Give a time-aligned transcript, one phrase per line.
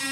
[0.00, 0.08] Geek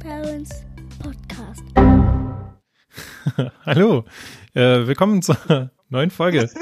[0.00, 0.64] Parents
[0.98, 1.62] Podcast.
[3.64, 4.04] Hallo,
[4.54, 6.50] äh, willkommen zur neuen Folge.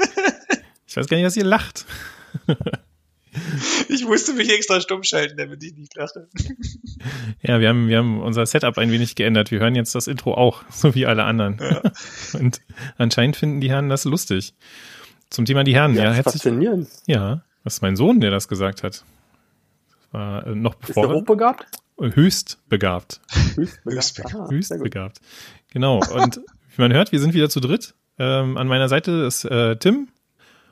[0.87, 1.85] Ich weiß gar nicht, was ihr lacht.
[3.87, 6.27] Ich musste mich extra stumm schalten, damit ich nicht lache.
[7.41, 9.51] Ja, wir haben, wir haben unser Setup ein wenig geändert.
[9.51, 11.57] Wir hören jetzt das Intro auch, so wie alle anderen.
[11.59, 11.81] Ja.
[12.39, 12.61] Und
[12.97, 14.53] anscheinend finden die Herren das lustig.
[15.29, 16.33] Zum Thema die Herren, ja, Ja, herzlich.
[16.43, 16.89] faszinierend.
[17.07, 18.95] Ja, das ist mein Sohn, der das gesagt hat.
[18.95, 21.65] Das war äh, noch Ist bevor der hochbegabt?
[21.99, 23.21] höchst begabt.
[23.55, 24.35] Höchst Höchst begabt.
[24.35, 24.83] Ah, höchst sehr gut.
[24.85, 25.19] begabt.
[25.71, 25.99] Genau.
[26.13, 26.37] Und
[26.75, 27.93] wie man hört, wir sind wieder zu dritt.
[28.19, 30.09] Ähm, an meiner Seite ist äh, Tim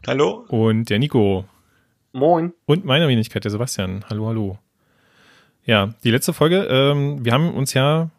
[0.08, 0.46] Hallo?
[0.50, 1.46] und der Nico.
[2.12, 2.54] Moin.
[2.66, 4.04] Und meine Wenigkeit, der Sebastian.
[4.10, 4.60] Hallo, hallo.
[5.66, 8.10] Ja, die letzte Folge, ähm, wir haben uns ja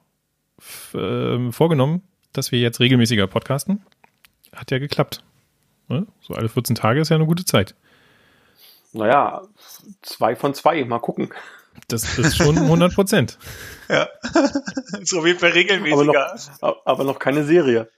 [0.94, 3.84] ähm, vorgenommen, dass wir jetzt regelmäßiger podcasten.
[4.54, 5.24] Hat ja geklappt.
[5.88, 6.06] Ne?
[6.20, 7.74] So alle 14 Tage ist ja eine gute Zeit.
[8.92, 9.42] Naja,
[10.02, 10.84] zwei von zwei.
[10.84, 11.30] Mal gucken.
[11.88, 13.38] Das ist schon 100 Prozent.
[13.88, 14.06] Ja.
[15.02, 16.36] so auf jeden Fall Aber regelmäßiger.
[16.60, 17.88] noch, aber noch keine Serie.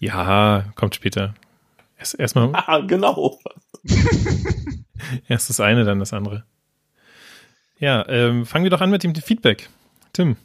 [0.00, 1.34] Ja, kommt später.
[1.96, 3.38] Erst, erstmal Ah, genau.
[5.28, 6.44] erst das eine, dann das andere.
[7.78, 9.68] Ja, ähm, fangen wir doch an mit dem Feedback.
[10.12, 10.36] Tim.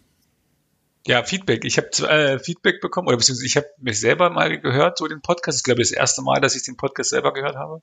[1.06, 1.66] Ja, Feedback.
[1.66, 5.22] Ich habe äh, Feedback bekommen, oder beziehungsweise ich habe mich selber mal gehört, so den
[5.22, 5.60] Podcast.
[5.60, 7.82] Ich glaube, das erste Mal, dass ich den Podcast selber gehört habe.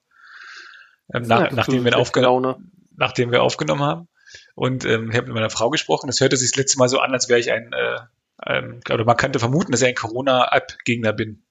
[1.12, 2.56] Ähm, nach, Ja, nachdem, wir ihn schlechte aufge Laune.
[2.96, 4.08] nachdem wir aufgenommen haben.
[4.54, 6.06] Und ähm, ich habe mit meiner Frau gesprochen.
[6.06, 7.98] Das hörte sich das letzte Mal so an, als wäre ich ein, äh,
[8.46, 11.42] ähm, oder man könnte vermuten, dass ich ein Corona-App-Gegner bin.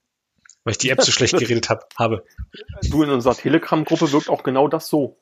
[0.64, 2.24] Weil ich die App so schlecht geredet hab, habe.
[2.82, 5.18] Du in unserer Telegram-Gruppe wirkt auch genau das so.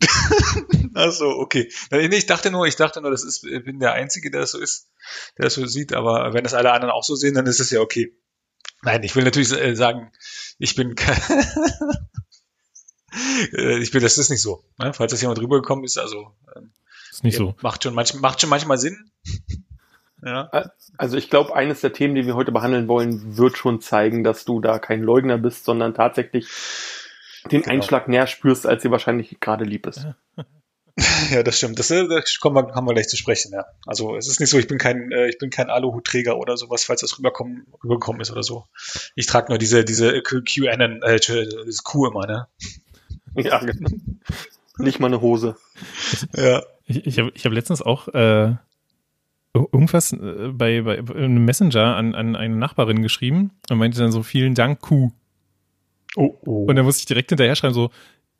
[0.94, 1.70] Ach so, okay.
[1.90, 4.58] Ich dachte nur, ich dachte nur, das ist, ich bin der Einzige, der das so
[4.58, 4.88] ist,
[5.36, 7.70] der das so sieht, aber wenn das alle anderen auch so sehen, dann ist es
[7.70, 8.16] ja okay.
[8.82, 10.10] Nein, ich will natürlich äh, sagen,
[10.58, 11.20] ich bin kein,
[13.52, 14.64] Äh, ich bin, das ist nicht so.
[14.78, 14.92] Ne?
[14.92, 16.72] Falls das jemand rübergekommen ist, also ähm,
[17.10, 17.54] Ist nicht so.
[17.62, 19.10] macht schon manch, macht schon manchmal Sinn.
[20.24, 20.70] Ja.
[20.96, 24.44] Also ich glaube, eines der Themen, die wir heute behandeln wollen, wird schon zeigen, dass
[24.44, 26.46] du da kein Leugner bist, sondern tatsächlich
[27.50, 27.74] den Genau.
[27.74, 30.06] Einschlag näher spürst, als dir wahrscheinlich gerade lieb ist.
[31.30, 31.78] ja, das stimmt.
[31.78, 33.64] Das, äh, das kommen wir, haben wir gleich zu sprechen, ja.
[33.86, 36.84] Also es ist nicht so, ich bin kein, äh, ich bin kein Aluhutträger oder sowas,
[36.84, 38.66] falls das rüberkommen, rübergekommen ist oder so.
[39.14, 42.46] Ich trage nur diese, diese QAnon, äh, das Q immer, ne?
[43.36, 43.88] Ja, genau.
[44.78, 45.56] Nicht mal eine Hose.
[46.34, 46.62] Ja.
[46.84, 48.54] Ich, ich habe ich hab letztens auch äh,
[49.54, 54.22] irgendwas äh, bei, bei einem Messenger an, an eine Nachbarin geschrieben und meinte dann so,
[54.22, 55.10] vielen Dank, Kuh.
[56.16, 56.64] Oh, oh.
[56.66, 57.90] Und dann musste ich direkt hinterher schreiben, so,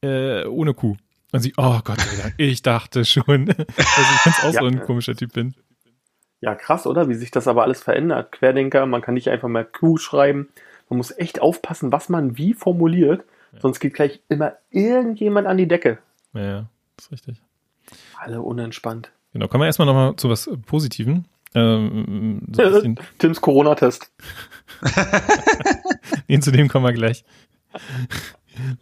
[0.03, 0.97] äh, ohne Kuh.
[1.33, 4.79] Und sie, oh Gott, sei Dank, ich dachte schon, dass ich jetzt auch so ein
[4.79, 4.81] Ja.
[4.85, 5.55] komischer Typ bin.
[6.41, 7.09] Ja, krass, oder?
[7.09, 8.33] Wie sich das aber alles verändert.
[8.33, 10.49] Querdenker, man kann nicht einfach mal Q schreiben.
[10.89, 13.25] Man muss echt aufpassen, was man wie formuliert.
[13.61, 15.99] Sonst geht gleich immer irgendjemand an die Decke.
[16.33, 16.67] Ja, ja,
[16.99, 17.43] ist richtig.
[18.19, 19.13] Alle unentspannt.
[19.33, 21.27] Genau, kommen wir erstmal nochmal zu was Positiven.
[21.55, 22.63] Ähm, so
[23.19, 24.11] Tims Corona-Test.
[26.29, 27.25] nee, zu dem kommen wir gleich.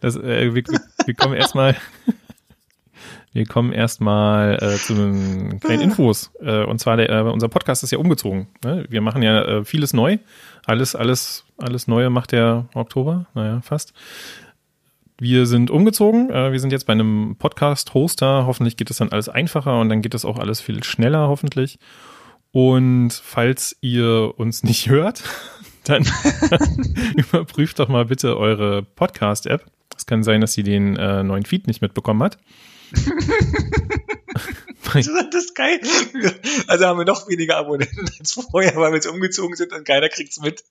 [0.01, 0.63] Das, äh, wir,
[1.05, 1.75] wir kommen erstmal
[3.33, 6.31] wir kommen erstmal äh, zu den kleinen Infos.
[6.39, 8.47] Äh, und zwar, der, äh, unser Podcast ist ja umgezogen.
[8.63, 8.85] Ne?
[8.89, 10.17] Wir machen ja äh, vieles neu.
[10.65, 13.27] Alles, alles, alles Neue macht der Oktober.
[13.33, 13.93] Naja, fast.
[15.21, 16.29] Wir sind umgezogen.
[16.29, 18.45] Äh, wir sind jetzt bei einem Podcast-Hoster.
[18.45, 21.77] Hoffentlich geht es dann alles einfacher und dann geht es auch alles viel schneller, hoffentlich.
[22.51, 25.23] Und falls ihr uns nicht hört,
[25.83, 26.05] dann
[27.17, 29.65] überprüft doch mal bitte eure Podcast-App.
[29.97, 32.37] Es kann sein, dass sie den äh, neuen Feed nicht mitbekommen hat.
[34.91, 35.79] Das ist geil.
[36.65, 40.09] Also haben wir noch weniger Abonnenten als vorher, weil wir jetzt umgezogen sind und keiner
[40.09, 40.63] kriegt's mit.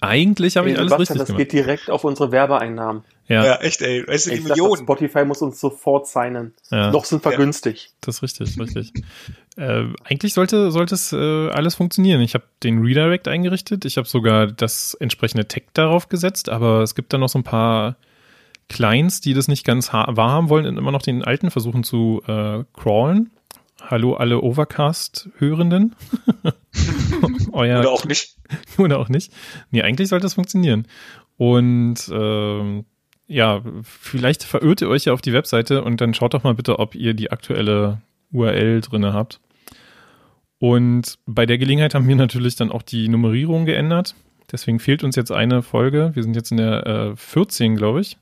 [0.00, 1.38] Eigentlich habe ich alles richtig das gemacht.
[1.38, 3.04] geht direkt auf unsere Werbeeinnahmen.
[3.28, 4.06] Ja, Ja, echt, ey.
[4.06, 4.78] Weißt du, die ich Millionen.
[4.82, 6.54] Spotify muss uns sofort signen.
[6.70, 7.38] ja Noch sind wir Ja.
[7.38, 7.90] günstig.
[8.00, 8.92] das ist richtig, richtig.
[9.56, 12.20] äh, eigentlich sollte, sollte es äh, alles funktionieren.
[12.22, 13.84] Ich habe den Redirect eingerichtet.
[13.84, 17.44] Ich habe sogar das entsprechende Tag darauf gesetzt, aber es gibt da noch so ein
[17.44, 17.96] paar
[18.70, 22.22] Clients, die das nicht ganz ha- wahrhaben wollen und immer noch den alten versuchen zu
[22.26, 23.30] äh, crawlen.
[23.80, 25.94] Hallo alle Overcast-Hörenden.
[27.52, 28.36] Euer Oder auch nicht.
[28.78, 29.32] oder auch nicht.
[29.70, 30.86] Nee, eigentlich sollte das funktionieren.
[31.36, 32.84] Und ähm,
[33.28, 36.78] ja, vielleicht verirrt ihr euch ja auf die Webseite und dann schaut doch mal bitte,
[36.78, 38.00] ob ihr die aktuelle
[38.32, 39.40] URL drinne habt.
[40.58, 44.14] Und bei der Gelegenheit haben wir natürlich dann auch die Nummerierung geändert.
[44.50, 46.10] Deswegen fehlt uns jetzt eine Folge.
[46.14, 48.16] Wir sind jetzt in der äh, 14, glaube ich.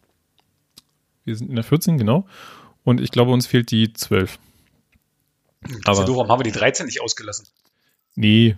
[1.24, 2.26] Wir sind in der 14, genau.
[2.84, 4.38] Und ich glaube, uns fehlt die 12.
[5.62, 7.46] Das ist Aber- ja warum haben wir die 13 nicht ausgelassen?
[8.16, 8.56] Nee,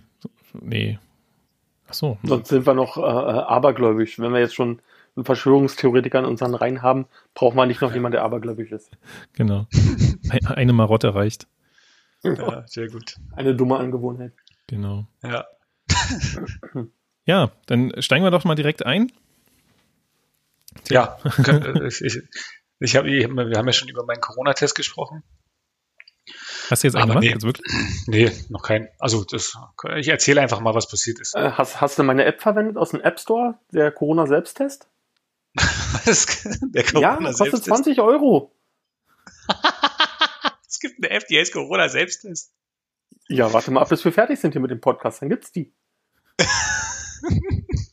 [0.53, 0.99] nee.
[1.87, 2.17] Ach so.
[2.23, 4.19] Sonst sind wir noch äh, äh, abergläubisch.
[4.19, 4.79] Wenn wir jetzt schon
[5.19, 8.89] einen Verschwörungstheoretiker in unseren Reihen haben, braucht man nicht noch jemand, der abergläubisch ist.
[9.33, 9.67] Genau.
[10.29, 11.47] Ein- Eine Marotte reicht.
[12.23, 13.15] Ja, sehr gut.
[13.35, 14.33] Eine dumme Angewohnheit.
[14.67, 15.05] Genau.
[15.23, 15.45] Ja.
[17.25, 19.11] Ja, dann steigen wir doch mal direkt ein.
[20.89, 21.17] Ja,
[21.47, 22.19] äh, ich, ich,
[22.79, 25.23] ich hab, ich, wir haben ja schon über meinen Corona-Test gesprochen.
[26.69, 27.23] Hast du jetzt einen gemacht?
[27.23, 27.31] nee.
[27.31, 27.65] Jetzt wirklich?
[28.07, 28.87] Nee, noch kein.
[28.99, 29.57] Also das,
[29.97, 31.35] ich erzähle einfach mal, was passiert ist.
[31.35, 34.87] Äh, hast, hast du meine App verwendet aus dem App Store, der Corona-Selbsttest?
[36.05, 36.25] Das,
[36.73, 37.65] Ja, Corona kostet Selbsttest.
[37.65, 38.55] 20 Euro.
[40.67, 42.53] Es gibt eine heißt Corona Selbsttest.
[43.27, 45.21] Ja, warte mal ab, bis wir fertig sind hier mit dem Podcast.
[45.21, 45.73] Dann gibt's die.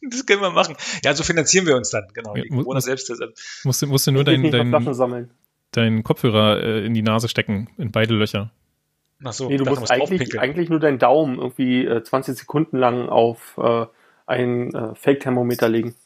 [0.08, 0.76] Das können wir machen.
[1.02, 2.36] Ja, so finanzieren wir uns dann, genau.
[2.36, 3.64] Ja, Corona Selbsttest.
[3.64, 5.30] Musst du, musst du nur deinen dein, Flaschen sammeln.
[5.72, 8.52] dein Kopfhörer äh, in die Nase stecken, in beide Löcher.
[9.24, 13.08] Ach so, Nee, du musst eigentlich, eigentlich nur deinen Daumen irgendwie äh, 20 Sekunden lang
[13.08, 13.86] auf äh,
[14.26, 15.96] ein äh, Fake-Thermometer legen.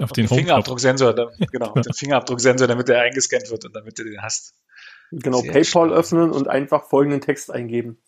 [0.00, 0.38] Auf den den.
[0.38, 4.54] Fingerabdrucksensor, dann, genau, den Fingerabdrucksensor, damit der eingescannt wird und damit du den hast.
[5.12, 5.96] Genau, Sehr PayPal schlau.
[5.96, 7.98] öffnen und einfach folgenden Text eingeben.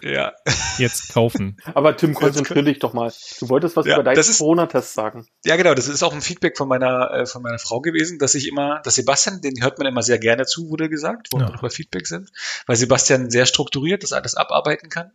[0.00, 0.32] Ja,
[0.78, 1.56] Jetzt kaufen.
[1.74, 3.12] Aber Tim, konzentrier dich doch mal.
[3.40, 5.26] Du wolltest was Ja, über deinen das ist- Corona-Test sagen.
[5.44, 5.74] ja, genau.
[5.74, 8.80] Das ist auch ein Feedback von meiner äh, von meiner Frau gewesen, dass ich immer,
[8.84, 11.46] dass Sebastian, den hört man immer sehr gerne zu, wurde gesagt, wo Ja.
[11.46, 12.30] wir darüber Feedback sind,
[12.66, 15.10] weil Sebastian sehr strukturiert das alles abarbeiten kann.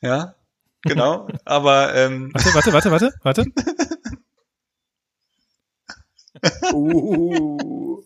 [0.00, 0.34] Ja,
[0.82, 1.28] genau.
[1.44, 3.44] Aber ähm, Warte, warte, warte, warte, warte.
[6.72, 8.02] Uh.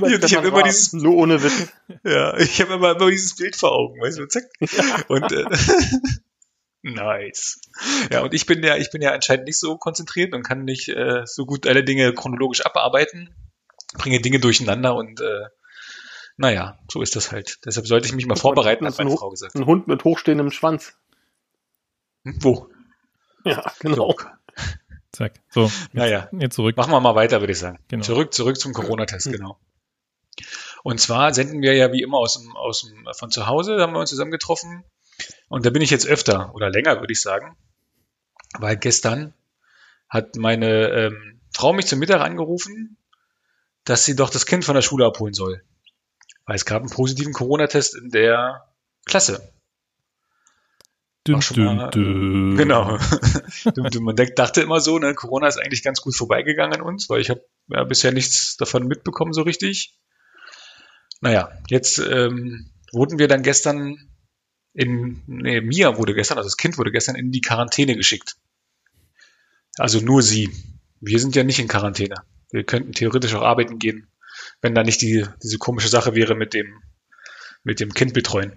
[0.00, 1.68] Und ich hab immer dieses- so ohne Witz.
[2.04, 4.44] Ja, ich habe immer, immer dieses Bild vor Augen, weißt du, zack.
[5.08, 5.44] Und äh,
[6.82, 7.60] nice.
[8.10, 10.88] Ja, und ich bin ja, ich bin ja anscheinend nicht so konzentriert und kann nicht
[10.88, 13.30] äh, so gut alle Dinge chronologisch abarbeiten,
[13.94, 15.44] bringe Dinge durcheinander und äh,
[16.36, 17.60] naja, so ist das halt.
[17.64, 19.54] Deshalb sollte ich mich mal vorbereiten, hat meine Frau gesagt.
[19.54, 20.94] Ein Hund mit hochstehendem Schwanz.
[22.24, 22.68] Hm, Wo?
[23.44, 24.14] Ja, genau.
[25.16, 25.40] Zack.
[25.48, 26.76] So, Naja, jetzt zurück.
[26.76, 27.78] machen wir mal weiter, würde ich sagen.
[27.88, 28.04] Genau.
[28.04, 29.58] Zurück, zurück zum Corona-Test, genau.
[30.82, 33.84] Und zwar senden wir ja wie immer aus dem, aus dem, von zu Hause, da
[33.84, 34.84] haben wir uns zusammen getroffen.
[35.48, 37.56] Und da bin ich jetzt öfter oder länger, würde ich sagen.
[38.58, 39.32] Weil gestern
[40.10, 42.98] hat meine ähm, Frau mich zum Mittag angerufen,
[43.84, 45.62] dass sie doch das Kind von der Schule abholen soll.
[46.44, 48.68] Weil es gab einen positiven Corona-Test in der
[49.06, 49.50] Klasse.
[51.34, 52.56] Auch schon mal, düm, düm.
[52.56, 52.98] Genau.
[54.00, 57.20] Man denkt, dachte immer so, ne, Corona ist eigentlich ganz gut vorbeigegangen an uns, weil
[57.20, 59.94] ich habe ja, bisher nichts davon mitbekommen so richtig.
[61.20, 63.96] Naja, jetzt ähm, wurden wir dann gestern
[64.72, 68.36] in, nee, Mia wurde gestern, also das Kind wurde gestern in die Quarantäne geschickt.
[69.78, 70.50] Also nur sie.
[71.00, 72.16] Wir sind ja nicht in Quarantäne.
[72.50, 74.06] Wir könnten theoretisch auch arbeiten gehen,
[74.60, 76.82] wenn da nicht die, diese komische Sache wäre mit dem,
[77.64, 78.52] mit dem Kind betreuen.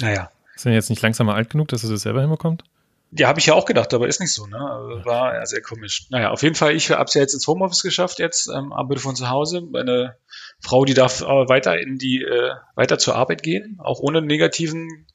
[0.00, 0.30] Naja.
[0.62, 2.62] Ist er jetzt nicht langsam mal alt genug, dass er das selber hinbekommt?
[3.10, 4.60] Ja, habe ich ja auch gedacht, aber ist nicht so, ne?
[4.60, 6.06] Also war ja sehr komisch.
[6.10, 9.00] Naja, auf jeden Fall, ich habe es ja jetzt ins Homeoffice geschafft, jetzt ähm, arbeite
[9.00, 9.60] von zu Hause.
[9.60, 10.16] Meine
[10.60, 15.08] Frau, die darf äh, weiter in die, äh, weiter zur Arbeit gehen, auch ohne negativen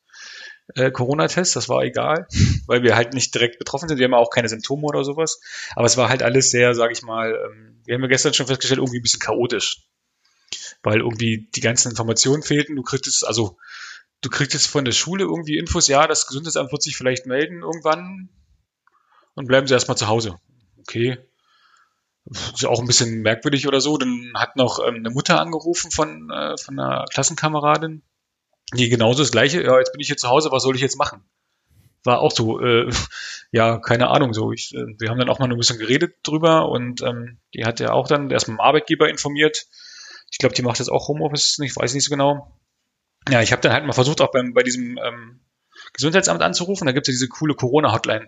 [0.75, 2.27] äh, Corona-Test, das war egal,
[2.67, 3.99] weil wir halt nicht direkt betroffen sind.
[3.99, 5.39] Wir haben auch keine Symptome oder sowas.
[5.77, 8.47] Aber es war halt alles sehr, sage ich mal, ähm, wir haben ja gestern schon
[8.47, 9.85] festgestellt, irgendwie ein bisschen chaotisch.
[10.83, 12.75] Weil irgendwie die ganzen Informationen fehlten.
[12.75, 13.57] Du kriegst also
[14.21, 18.29] du kriegst von der Schule irgendwie Infos, ja, das Gesundheitsamt wird sich vielleicht melden irgendwann
[19.35, 20.37] und bleiben sie erstmal zu Hause.
[20.79, 21.17] Okay.
[22.29, 23.97] Ist ja auch ein bisschen merkwürdig oder so.
[23.97, 28.01] Dann hat noch ähm, eine Mutter angerufen von, äh, von einer Klassenkameradin,
[28.73, 30.97] die genauso das gleiche, ja, jetzt bin ich hier zu Hause, was soll ich jetzt
[30.97, 31.23] machen?
[32.03, 32.89] War auch so, äh,
[33.51, 34.51] ja, keine Ahnung, so.
[34.51, 37.79] Ich, äh, wir haben dann auch mal ein bisschen geredet drüber und ähm, die hat
[37.79, 39.67] ja auch dann erstmal dem Arbeitgeber informiert.
[40.31, 42.56] Ich glaube, die macht jetzt auch Homeoffice, ich weiß nicht so genau.
[43.29, 45.41] Ja, ich habe dann halt mal versucht, auch beim, bei diesem ähm,
[45.93, 46.85] Gesundheitsamt anzurufen.
[46.85, 48.27] Da gibt es ja diese coole Corona-Hotline,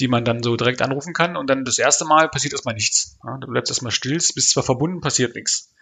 [0.00, 1.36] die man dann so direkt anrufen kann.
[1.36, 3.18] Und dann das erste Mal passiert erstmal nichts.
[3.24, 5.74] Ja, du bleibst erstmal still, bist zwar verbunden, passiert nichts.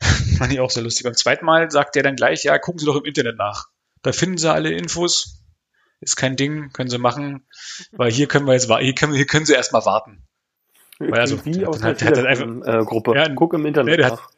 [0.38, 1.04] Fand ich auch sehr lustig.
[1.04, 3.66] Beim zweiten Mal sagt der dann gleich, ja, gucken Sie doch im Internet nach.
[4.02, 5.36] Da finden Sie alle Infos.
[6.00, 7.46] Ist kein Ding, können Sie machen.
[7.92, 10.26] Weil hier können wir jetzt, hier können, hier können Sie erstmal warten.
[10.98, 13.14] Weil also, Wie aus dann einer hat- hat er einfach- Telegram-Gruppe.
[13.16, 14.30] Ja, Guck im Internet nee, der hat- nach.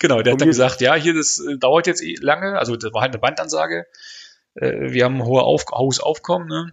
[0.00, 2.92] Genau, der hat dann gesagt, ja, hier, das äh, dauert jetzt eh lange, also das
[2.92, 3.86] war halt eine Bandansage.
[4.54, 6.72] Äh, wir haben ein hohe Auf hohes Aufkommen, ne?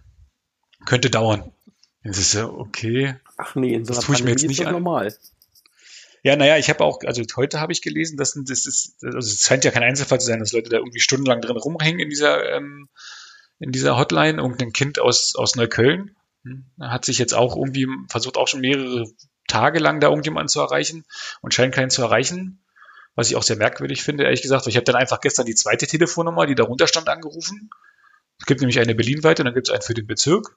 [0.86, 1.52] Könnte dauern.
[2.02, 3.16] Das ist ja okay.
[3.36, 4.72] Ach nee, in so Das tue ich mir jetzt nicht an.
[4.72, 5.14] normal.
[6.22, 9.44] Ja, naja, ich habe auch, also heute habe ich gelesen, dass das ist, also es
[9.44, 12.50] scheint ja kein Einzelfall zu sein, dass Leute da irgendwie stundenlang drin rumhängen in dieser,
[12.50, 12.88] ähm,
[13.58, 14.40] in dieser Hotline.
[14.40, 19.04] Irgendein Kind aus, aus Neukölln hm, hat sich jetzt auch irgendwie versucht, auch schon mehrere
[19.48, 21.04] Tage lang da irgendjemanden zu erreichen
[21.42, 22.64] und scheint keinen zu erreichen.
[23.18, 24.68] Was ich auch sehr merkwürdig finde, ehrlich gesagt.
[24.68, 27.68] Ich habe dann einfach gestern die zweite Telefonnummer, die darunter stand, angerufen.
[28.38, 30.56] Es gibt nämlich eine Berlin-Weite und dann gibt es einen für den Bezirk.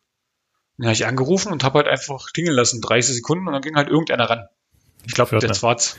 [0.77, 3.75] Dann habe ich angerufen und habe halt einfach klingeln lassen, 30 Sekunden und dann ging
[3.75, 4.47] halt irgendeiner ran.
[5.07, 5.97] Ich glaube, das war's.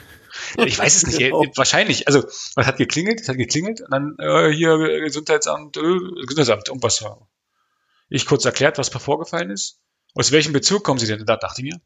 [0.57, 1.45] Ich weiß es nicht, Genau.
[1.57, 2.07] wahrscheinlich.
[2.07, 2.23] Also,
[2.55, 3.21] was hat geklingelt?
[3.21, 7.05] Es hat geklingelt und dann äh, hier Gesundheitsamt, äh, Gesundheitsamt, irgendwas.
[8.09, 9.81] Ich kurz erklärt, was vorgefallen ist.
[10.15, 11.27] Aus welchem Bezirk kommen Sie denn?
[11.27, 11.81] Da dachte ich mir,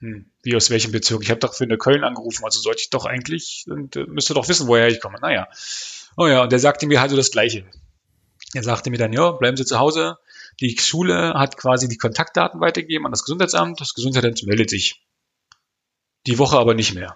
[0.00, 1.22] hm, wie aus welchem Bezirk?
[1.22, 4.34] Ich habe doch für eine Köln angerufen, also sollte ich doch eigentlich und äh, müsste
[4.34, 5.18] doch wissen, woher ich komme.
[5.20, 5.48] Naja.
[6.16, 7.64] Oh ja, und der sagte mir halt so das Gleiche.
[8.54, 10.16] Er sagte mir dann, ja, bleiben Sie zu Hause.
[10.60, 13.80] Die Schule hat quasi die Kontaktdaten weitergegeben an das Gesundheitsamt.
[13.80, 15.02] Das Gesundheitsamt meldet sich.
[16.26, 17.14] Die Woche aber nicht mehr.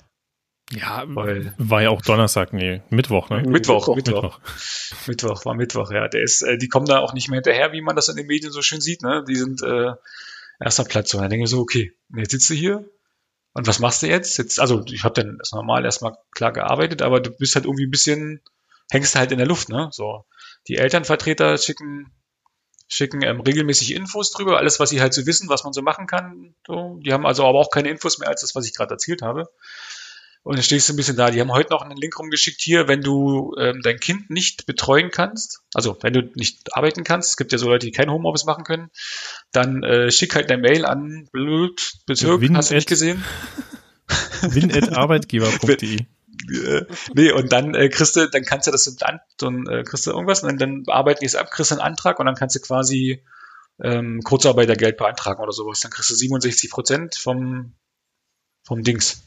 [0.70, 3.42] Ja, Weil war ja auch Donnerstag, nee, Mittwoch, ne?
[3.42, 4.22] Mittwoch, Mittwoch.
[4.22, 4.40] Mittwoch.
[5.06, 6.08] Mittwoch, war Mittwoch, ja.
[6.08, 8.26] Der ist, äh, die kommen da auch nicht mehr hinterher, wie man das in den
[8.26, 9.24] Medien so schön sieht, ne?
[9.28, 9.92] Die sind äh,
[10.60, 11.14] erster Platz.
[11.14, 12.88] Und dann denke ich so, okay, jetzt sitzt du hier
[13.54, 14.36] und was machst du jetzt?
[14.36, 17.86] Jetzt, also ich habe dann das normal erstmal klar gearbeitet, aber du bist halt irgendwie
[17.86, 18.40] ein bisschen,
[18.90, 19.88] hängst halt in der Luft, ne?
[19.92, 20.24] So.
[20.66, 22.12] Die Elternvertreter schicken,
[22.88, 26.08] schicken ähm, regelmäßig Infos drüber, alles, was sie halt so wissen, was man so machen
[26.08, 26.56] kann.
[26.66, 26.98] So.
[27.04, 29.48] Die haben also aber auch keine Infos mehr als das, was ich gerade erzählt habe.
[30.44, 31.30] Und dann stehst du ein bisschen da.
[31.30, 35.10] Die haben heute noch einen Link rumgeschickt hier, wenn du ähm, dein Kind nicht betreuen
[35.10, 38.44] kannst, also wenn du nicht arbeiten kannst, es gibt ja so Leute, die kein Homeoffice
[38.44, 38.90] machen können,
[39.52, 43.24] dann äh, schick halt eine Mail an blöd, Bezirk, Win hast du nicht gesehen?
[44.42, 46.00] win.arbeitgeber.de.
[46.52, 46.84] Äh,
[47.14, 50.10] nee, und dann äh, kriegst du, dann kannst du das so ein, äh, kriegst du
[50.10, 52.54] irgendwas und dann, dann bearbeiten die es ab, kriegst du einen Antrag und dann kannst
[52.56, 53.24] du quasi
[53.82, 55.80] ähm, Kurzarbeitergeld beantragen oder sowas.
[55.80, 57.72] Dann kriegst du 67 Prozent vom,
[58.62, 59.22] vom Dings.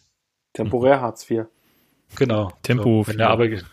[0.58, 1.46] Temporär Hartz IV.
[2.16, 2.52] Genau.
[2.64, 3.30] Tempo So, wenn der.
[3.30, 3.66] Arbeit,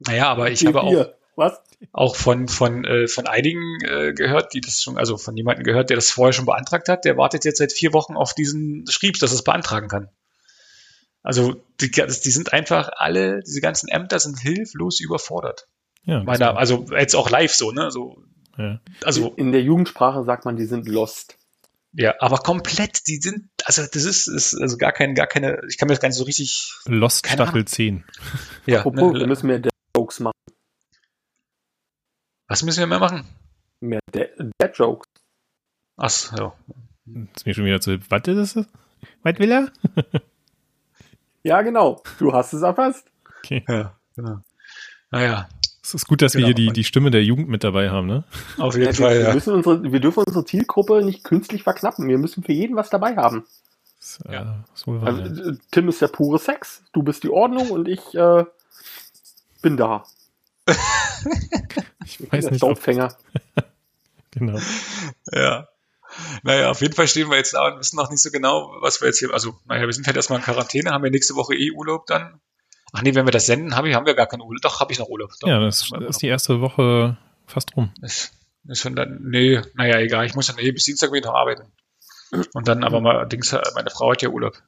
[0.00, 1.06] naja, aber ich habe auch.
[1.34, 1.62] Was?
[1.92, 5.90] auch von, von, äh, von einigen äh, gehört, die das schon, also von jemandem gehört,
[5.90, 9.18] der das vorher schon beantragt hat, der wartet jetzt seit vier Wochen auf diesen Schrieb,
[9.18, 10.08] dass er es beantragen kann.
[11.22, 15.68] Also die, die sind einfach alle, diese ganzen Ämter sind hilflos überfordert.
[16.04, 17.90] Ja, Meiner, also jetzt auch live so, ne?
[17.90, 18.22] So,
[18.58, 18.80] ja.
[19.04, 21.38] also In der Jugendsprache sagt man, die sind lost.
[21.92, 25.78] Ja, aber komplett, die sind, also das ist, ist also gar keine, gar keine, ich
[25.78, 28.04] kann mir das gar nicht so richtig, Lost Staffel 10.
[28.66, 30.38] ja, Apropos, wir ne, müssen mehr Dad-Jokes machen.
[32.48, 33.26] was müssen wir mehr machen?
[33.80, 35.08] Mehr Dad-Jokes.
[35.96, 36.56] Ach, so, ja.
[37.34, 37.98] Ist mir schon wieder zu.
[38.08, 38.66] Was ist das?
[39.22, 39.72] Was will er?
[41.44, 42.02] Ja, genau.
[42.18, 43.10] Du hast es erfasst.
[43.38, 43.64] Okay.
[43.68, 44.40] ja, genau.
[45.10, 45.48] Naja,
[45.84, 46.46] Es ist gut, dass wir Genau.
[46.48, 48.24] hier die, die Stimme der Jugend mit dabei haben, ne?
[48.58, 49.34] auf jeden Ja, Fall, wir, wir, ja.
[49.34, 52.06] müssen unsere, wir dürfen unsere Zielgruppe nicht künstlich verknappen.
[52.08, 53.44] Wir müssen für jeden was dabei haben.
[53.98, 54.64] Das, äh, Ja.
[54.74, 55.50] ist wohl wahr, Also, ja.
[55.50, 58.44] äh, Tim ist der pure Sex, du bist die Ordnung und ich äh,
[59.60, 60.04] bin da.
[62.04, 63.14] Ich weiß der nicht, ob, Staubfänger.
[64.32, 64.58] genau.
[65.32, 65.68] Ja.
[66.42, 69.00] Naja, auf jeden Fall stehen wir jetzt da und wissen noch nicht so genau, was
[69.00, 71.54] wir jetzt hier, also, naja, wir sind halt erstmal in Quarantäne, haben wir nächste Woche
[71.54, 72.40] eh Urlaub dann.
[72.92, 74.60] Ach nee, wenn wir das senden, haben wir, haben wir gar keinen Urlaub.
[74.60, 75.32] Doch, habe ich noch Urlaub.
[75.40, 75.48] Doch.
[75.48, 77.92] Ja, das ist die erste Woche fast rum.
[78.02, 78.32] Ist,
[78.68, 81.72] ist schon dann, nee, naja, egal, ich muss dann eh bis Dienstag wieder noch arbeiten.
[82.54, 84.62] Und dann aber mal, Dings, meine Frau hat ja Urlaub.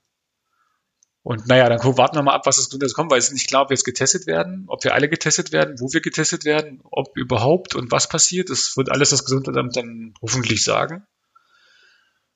[1.22, 3.32] Und naja, dann gucken, warten wir mal ab, was das Gesundheits kommt, weil es ist
[3.32, 6.44] nicht klar, ob wir jetzt getestet werden, ob wir alle getestet werden, wo wir getestet
[6.44, 8.50] werden, ob überhaupt und was passiert.
[8.50, 11.06] Das wird alles das Gesundheitsamt dann hoffentlich sagen.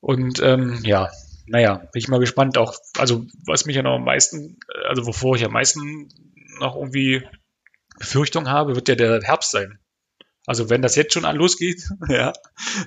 [0.00, 1.11] Und ähm, ja,
[1.49, 2.59] naja, bin ich mal gespannt.
[2.59, 6.09] Auch, also was mich ja noch am meisten, also wovor ich am meisten
[6.59, 7.23] noch irgendwie
[7.99, 9.78] Befürchtung habe, wird ja der Herbst sein.
[10.47, 12.33] Also wenn das jetzt schon an losgeht, ja,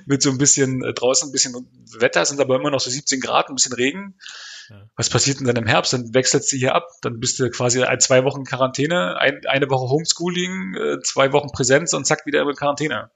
[0.04, 1.54] mit so ein bisschen äh, draußen ein bisschen
[1.96, 4.18] Wetter, sind aber immer noch so 17 Grad, ein bisschen Regen.
[4.68, 4.90] Ja.
[4.96, 5.92] Was passiert denn dann im Herbst?
[5.92, 9.70] Dann wechselst du hier ab, dann bist du quasi ein, zwei Wochen Quarantäne, ein, eine
[9.70, 13.10] Woche Homeschooling, äh, zwei Wochen Präsenz und zack, wieder in Quarantäne.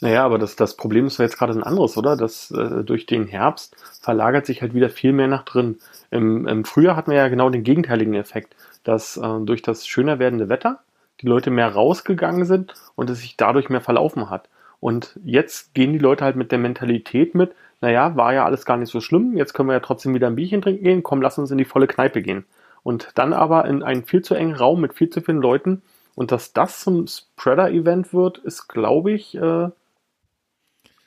[0.00, 2.16] Naja, aber das, das Problem ist ja jetzt gerade ein anderes, oder?
[2.16, 5.78] Das, äh, durch den Herbst verlagert sich halt wieder viel mehr nach drin.
[6.10, 10.18] Im, Im Frühjahr hatten wir ja genau den gegenteiligen Effekt, dass äh, durch das schöner
[10.18, 10.80] werdende Wetter
[11.20, 14.48] die Leute mehr rausgegangen sind und es sich dadurch mehr verlaufen hat.
[14.80, 18.76] Und jetzt gehen die Leute halt mit der Mentalität mit, naja, war ja alles gar
[18.76, 21.38] nicht so schlimm, jetzt können wir ja trotzdem wieder ein Bierchen trinken gehen, komm, lass
[21.38, 22.44] uns in die volle Kneipe gehen.
[22.82, 25.82] Und dann aber in einen viel zu engen Raum mit viel zu vielen Leuten
[26.14, 29.68] und dass das zum Spreader-Event wird, ist, glaube ich, äh,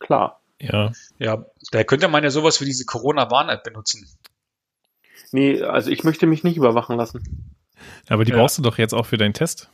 [0.05, 0.41] klar.
[0.61, 4.07] Ja, Ja, da könnte man ja sowas wie diese Corona-Warn-App benutzen.
[5.31, 7.53] Nee, also ich möchte mich nicht überwachen lassen.
[8.07, 8.37] aber die Ja.
[8.37, 9.69] brauchst du doch jetzt auch für deinen Test.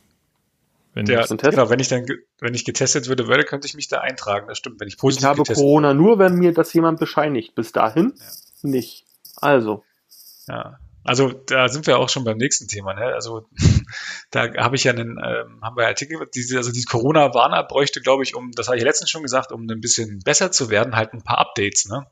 [0.94, 1.56] Wenn ein Test?
[1.56, 2.04] genau, wenn ich dann,
[2.40, 4.48] wenn ich getestet würde, würde, könnte ich mich da eintragen.
[4.48, 7.54] Das stimmt, wenn ich Ich positiv habe getestet Corona nur, wenn mir das jemand bescheinigt.
[7.54, 8.12] Bis dahin
[8.62, 9.06] nicht.
[9.36, 9.84] Also,
[10.48, 10.78] Ja.
[11.04, 12.94] Also da sind wir auch schon beim nächsten Thema.
[12.94, 13.06] Ne?
[13.06, 13.48] Also
[14.30, 18.22] da habe ich ja einen, ähm, haben wir Artikel, diese, also die Corona-Warner bräuchte, glaube
[18.22, 21.12] ich, um, das habe ich letztens schon gesagt, um ein bisschen besser zu werden, halt
[21.12, 21.86] ein paar Updates.
[21.86, 22.06] Ne?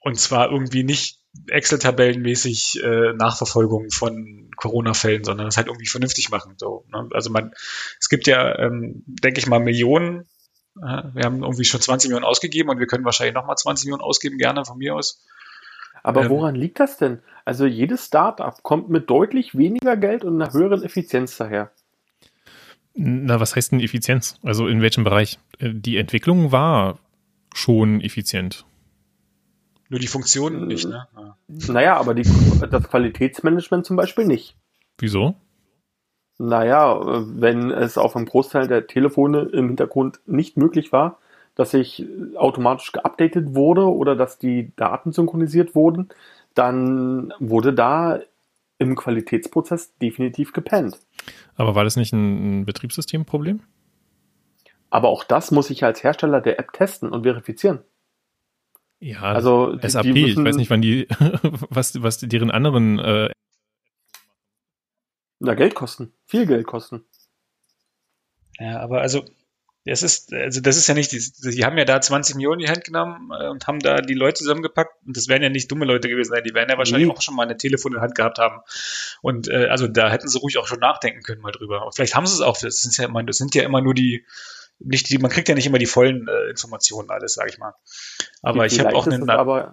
[0.00, 6.54] Und zwar irgendwie nicht Excel-Tabellenmäßig äh, Nachverfolgung von Corona-Fällen, sondern das halt irgendwie vernünftig machen.
[6.56, 7.08] So, ne?
[7.12, 7.52] Also man,
[8.00, 10.28] es gibt ja, ähm, denke ich mal, Millionen.
[10.76, 14.02] Äh, wir haben irgendwie schon 20 Millionen ausgegeben und wir können wahrscheinlich nochmal 20 Millionen
[14.02, 15.24] ausgeben, gerne von mir aus.
[16.08, 17.20] Aber Ähm, woran liegt das denn?
[17.44, 21.70] Also jedes Startup kommt mit deutlich weniger Geld und einer höheren Effizienz daher.
[22.94, 24.40] Na, was heißt denn Effizienz?
[24.42, 25.38] Also in welchem Bereich?
[25.58, 26.98] Äh, Die Entwicklung war
[27.54, 28.64] schon effizient.
[29.90, 31.08] Nur die Funktionen nicht, ne?
[31.14, 31.36] Ja.
[31.46, 32.26] Naja, aber die,
[32.70, 34.56] das Qualitätsmanagement zum Beispiel nicht.
[34.98, 35.34] Wieso?
[36.38, 41.18] Naja, äh, wenn es auf einem Großteil der Telefone im Hintergrund nicht möglich war,
[41.58, 46.08] dass sich automatisch geupdatet wurde oder dass die Daten synchronisiert wurden,
[46.54, 48.20] dann wurde da
[48.78, 50.98] im Qualitätsprozess definitiv gepennt.
[51.56, 53.60] Aber war das nicht ein, Betriebssystemproblem?
[54.88, 57.80] Aber auch das muss ich als Hersteller der App testen und verifizieren.
[59.00, 61.08] Ja, Also die- SAP, die ich müssen- weiß nicht, wann die,
[61.70, 63.30] was, was deren anderen, äh,
[65.40, 66.12] Na, Geld kosten.
[66.24, 67.04] Viel Geld kosten.
[68.58, 69.24] Ja, aber also,
[69.88, 72.66] das ist, also das ist ja nicht, die, die haben ja da 20 Millionen in
[72.66, 75.70] die Hand genommen äh, und haben da die Leute zusammengepackt und das wären ja nicht
[75.70, 77.14] dumme Leute gewesen sein, die werden ja wahrscheinlich Nee.
[77.14, 78.60] auch schon mal ein Telefon in der Hand gehabt haben.
[79.22, 81.84] Und äh, also da hätten sie ruhig auch schon nachdenken können mal drüber.
[81.84, 83.94] Und vielleicht haben sie es auch, das sind ja immer, das sind ja immer nur
[83.94, 84.24] die,
[84.78, 87.74] nicht die, man kriegt ja nicht immer die vollen äh, Informationen alles, sage ich mal.
[88.42, 89.72] Aber ich habe auch einen, aber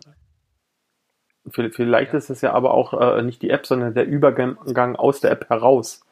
[1.47, 5.29] Vielleicht ist es ja aber auch äh, nicht die App, sondern der Übergang aus der
[5.29, 6.04] App heraus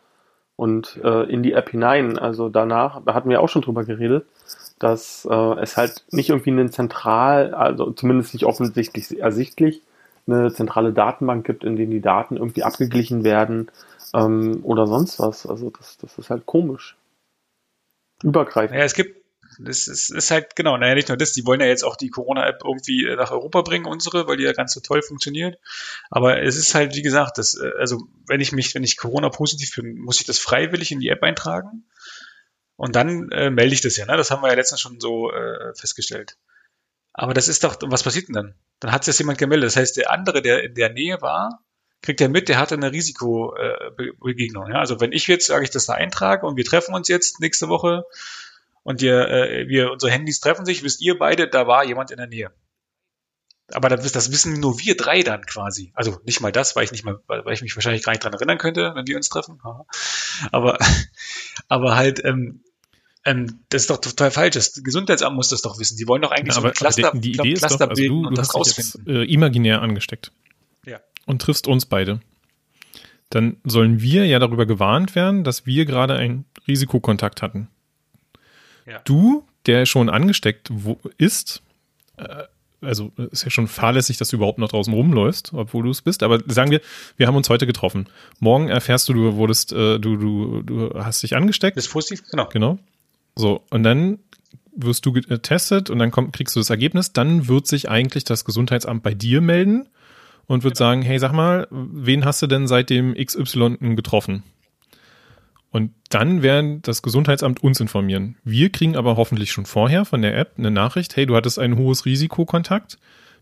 [0.55, 2.17] und äh, in die App hinein.
[2.17, 4.25] Also danach, da hatten wir auch schon drüber geredet,
[4.79, 9.81] dass äh, es halt nicht irgendwie eine zentral, also zumindest nicht offensichtlich ersichtlich,
[10.27, 13.69] eine zentrale Datenbank gibt, in denen die Daten irgendwie abgeglichen werden
[14.13, 15.45] ähm, oder sonst was.
[15.45, 16.95] Also das, das ist halt komisch.
[18.23, 18.79] Übergreifend.
[18.79, 19.22] Ja, es gibt,
[19.59, 22.09] das ist, ist halt, genau, naja, nicht nur das, die wollen ja jetzt auch die
[22.09, 25.57] Corona-App irgendwie äh, nach Europa bringen, unsere, weil die ja ganz so toll funktioniert.
[26.09, 29.75] Aber es ist halt, wie gesagt, das, äh, also wenn ich mich, wenn ich Corona-positiv
[29.75, 31.85] bin, muss ich das freiwillig in die App eintragen.
[32.75, 34.17] Und dann äh, melde ich das ja, ne?
[34.17, 36.37] Das haben wir ja letztens schon so äh, festgestellt.
[37.13, 38.55] Aber das ist doch, was passiert denn dann?
[38.79, 39.67] Dann hat sich das jemand gemeldet.
[39.67, 41.63] Das heißt, der andere, der in der Nähe war,
[42.01, 44.69] kriegt er mit, der hatte eine Risikobegegnung.
[44.69, 44.79] Ja?
[44.79, 47.69] Also wenn ich jetzt, sage ich, das da eintrage und wir treffen uns jetzt nächste
[47.69, 48.03] Woche
[48.83, 52.17] und wir, äh, wir unsere Handys treffen sich, wisst ihr beide, da war jemand in
[52.17, 52.51] der Nähe.
[53.71, 55.91] Aber das, das wissen nur wir drei dann quasi.
[55.95, 58.33] Also nicht mal das, weil ich nicht mal, weil ich mich wahrscheinlich gar nicht dran
[58.33, 59.59] erinnern könnte, wenn wir uns treffen.
[60.51, 60.77] Aber,
[61.69, 62.61] aber halt, ähm,
[63.25, 64.55] ähm, das ist doch total falsch.
[64.55, 65.97] Das Gesundheitsamt muss das doch wissen.
[65.97, 68.23] Die wollen doch eigentlich Ja, so ein Cluster, die, Idee ist doch, Cluster also bilden
[68.23, 69.15] du, und du das hast dich jetzt rausfinden.
[69.15, 70.31] äh, imaginär angesteckt.
[70.85, 70.99] Ja.
[71.25, 72.19] Und triffst uns beide.
[73.29, 77.69] Dann sollen wir ja darüber gewarnt werden, dass wir gerade einen Risikokontakt hatten.
[78.85, 79.01] Ja.
[79.05, 80.71] Du, der schon angesteckt
[81.17, 81.61] ist,
[82.17, 82.43] äh,
[82.81, 86.23] also ist ja schon fahrlässig, dass du überhaupt noch draußen rumläufst, obwohl du es bist.
[86.23, 86.81] Aber sagen wir,
[87.17, 88.07] wir haben uns heute getroffen.
[88.39, 91.77] Morgen erfährst du, du wurdest, äh, du, du, du hast dich angesteckt.
[91.77, 92.49] Das ist positiv, genau.
[92.51, 92.79] Genau.
[93.35, 94.19] So, und dann
[94.75, 97.13] wirst du getestet und dann kommt, kriegst du das Ergebnis.
[97.13, 99.87] Dann wird sich eigentlich das Gesundheitsamt bei dir melden
[100.47, 104.43] und wird sagen, hey, sag mal, wen hast du denn seit dem XY getroffen?
[105.73, 108.37] Und dann werden das Gesundheitsamt uns informieren.
[108.43, 111.77] Wir kriegen aber hoffentlich schon vorher von der App eine Nachricht, hey, du hattest ein
[111.77, 112.99] hohes Risikokontakt,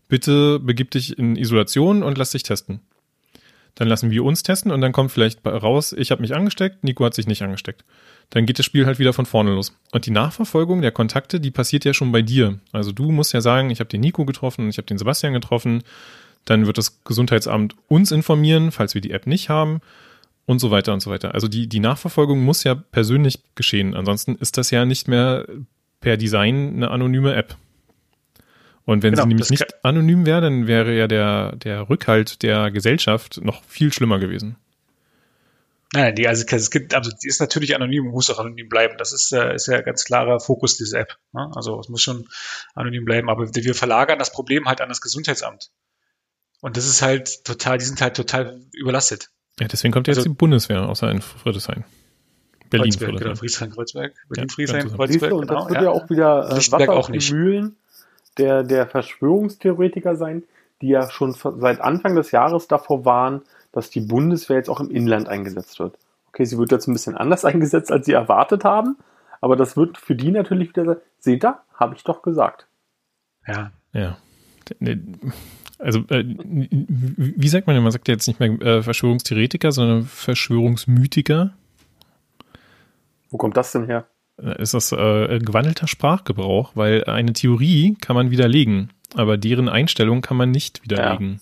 [0.08, 2.80] bitte begib dich in Isolation und lass dich testen.
[3.74, 7.04] Dann lassen wir uns testen und dann kommt vielleicht raus, ich habe mich angesteckt, Nico
[7.04, 7.84] hat sich nicht angesteckt.
[8.30, 9.76] Dann geht das Spiel halt wieder von vorne los.
[9.92, 12.60] Und die Nachverfolgung der Kontakte, die passiert ja schon bei dir.
[12.72, 15.82] Also du musst ja sagen, ich habe den Nico getroffen, ich habe den Sebastian getroffen.
[16.46, 19.82] Dann wird das Gesundheitsamt uns informieren, falls wir die App nicht haben
[20.46, 21.34] und so weiter und so weiter.
[21.34, 23.94] Also die, die Nachverfolgung muss ja persönlich geschehen.
[23.94, 25.46] Ansonsten ist das ja nicht mehr
[26.00, 27.56] per Design eine anonyme App.
[28.84, 32.70] Und wenn Genau, sie nämlich nicht anonym wäre, dann wäre ja der, der Rückhalt der
[32.70, 34.56] Gesellschaft noch viel schlimmer gewesen.
[35.94, 38.96] Nein, die, also es gibt, also die ist natürlich anonym und muss auch anonym bleiben.
[38.96, 41.18] Das ist, äh, ist ja ganz klarer Fokus dieser App.
[41.32, 41.50] Ne?
[41.54, 42.28] Also es muss schon
[42.74, 43.28] anonym bleiben.
[43.28, 45.70] Aber wir verlagern das Problem halt an das Gesundheitsamt.
[46.60, 49.30] Und das ist halt total, die sind halt total überlastet.
[49.60, 51.84] Ja, deswegen kommt jetzt Also- die Bundeswehr außer in Friedrichshain.
[52.70, 53.36] Berlin, Kreuzberg, genau, Friedrichshain.
[53.36, 55.82] Friedrichshain, Kreuzberg, Berlin, Ja, Friedrichshain, Kreuzberg, und das genau, wird ja.
[55.84, 57.28] ja auch wieder äh, Wasser auch auf nicht.
[57.28, 57.76] die Mühlen
[58.38, 60.44] der, der Verschwörungstheoretiker sein,
[60.80, 64.90] die ja schon seit Anfang des Jahres davor waren, dass die Bundeswehr jetzt auch im
[64.90, 65.96] Inland eingesetzt wird.
[66.28, 68.96] Okay, sie wird jetzt ein bisschen anders eingesetzt, als sie erwartet haben,
[69.42, 72.66] aber das wird für die natürlich wieder sein, seht ihr, habe ich doch gesagt.
[73.46, 74.16] Ja, Ja.
[75.82, 77.82] Also, äh, wie sagt man denn?
[77.82, 81.54] Man sagt ja jetzt nicht mehr äh, Verschwörungstheoretiker, sondern Verschwörungsmythiker.
[83.30, 84.06] Wo kommt das denn her?
[84.40, 86.72] Äh, Ist das äh, gewandelter Sprachgebrauch?
[86.76, 91.40] Weil eine Theorie kann man widerlegen, aber deren Einstellung kann man nicht widerlegen.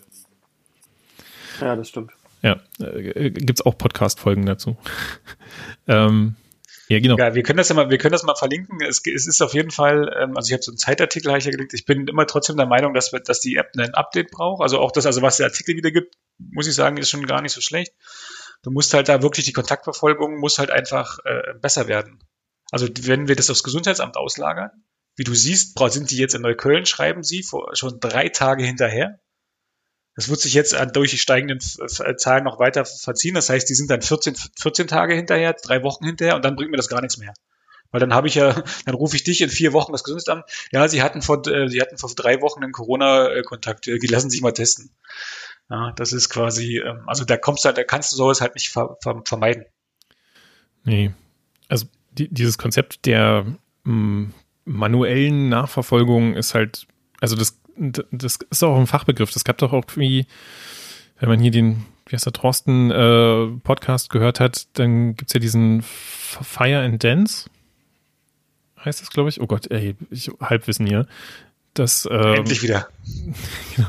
[1.60, 2.12] Ja, das stimmt.
[2.40, 4.78] Ja, äh, gibt's auch Podcast-Folgen dazu.
[5.86, 6.36] ähm,
[6.90, 7.16] ja, genau.
[7.16, 8.80] Ja, wir können das ja mal, wir können das mal verlinken.
[8.80, 11.72] Es, es ist auf jeden Fall, ähm, also ich habe so einen Zeitartikel hier gelegt.
[11.72, 14.60] Ich bin immer trotzdem der Meinung, dass, wir, dass die App ein Update braucht.
[14.60, 17.42] Also auch das, also was der Artikel wieder gibt, muss ich sagen, ist schon gar
[17.42, 17.94] nicht so schlecht.
[18.64, 22.18] Du musst halt da wirklich die Kontaktverfolgung muss halt einfach äh, besser werden.
[22.72, 24.70] Also wenn wir das aufs Gesundheitsamt auslagern,
[25.14, 29.20] wie du siehst, sind die jetzt in Neukölln, schreiben sie vor, schon drei Tage hinterher.
[30.16, 33.34] Das wird sich jetzt durch die steigenden Zahlen noch weiter verziehen.
[33.34, 36.70] Das heißt, die sind dann 14, 14 Tage hinterher, drei Wochen hinterher und dann bringt
[36.70, 37.32] mir das gar nichts mehr.
[37.90, 40.44] Weil dann habe ich ja, dann rufe ich dich in vier Wochen das Gesundheitsamt.
[40.72, 43.86] Ja, sie hatten vor, äh, sie hatten vor drei Wochen einen Corona-Kontakt.
[43.86, 44.90] Die lassen sich mal testen.
[45.68, 48.70] Ja, das ist quasi, ähm, also da kommst du, da kannst du sowas halt nicht
[48.70, 49.64] ver, ver, vermeiden.
[50.84, 51.12] Nee.
[51.68, 53.46] Also die, dieses Konzept der
[53.84, 54.26] mm,
[54.64, 56.86] manuellen Nachverfolgung ist halt,
[57.20, 59.32] also das, das ist auch ein Fachbegriff.
[59.32, 60.26] Das gab doch auch wie,
[61.18, 65.40] wenn man hier den, wie heißt der, Thorsten äh, Podcast gehört hat, dann gibt's ja
[65.40, 67.48] diesen Fire and Dance.
[68.84, 69.40] Heißt das, glaube ich?
[69.40, 71.06] Oh Gott, ey, ich Halbwissen hier.
[71.74, 72.88] Das, äh, Endlich wieder.
[73.76, 73.88] genau,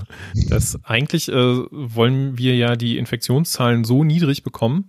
[0.49, 1.33] das eigentlich äh,
[1.71, 4.87] wollen wir ja die Infektionszahlen so niedrig bekommen,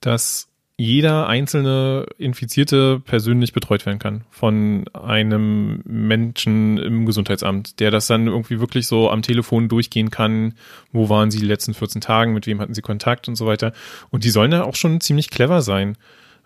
[0.00, 0.49] dass
[0.80, 8.28] jeder einzelne Infizierte persönlich betreut werden kann von einem Menschen im Gesundheitsamt, der das dann
[8.28, 10.54] irgendwie wirklich so am Telefon durchgehen kann,
[10.90, 13.74] wo waren sie die letzten 14 Tagen, mit wem hatten sie Kontakt und so weiter.
[14.08, 15.98] Und die sollen ja auch schon ziemlich clever sein.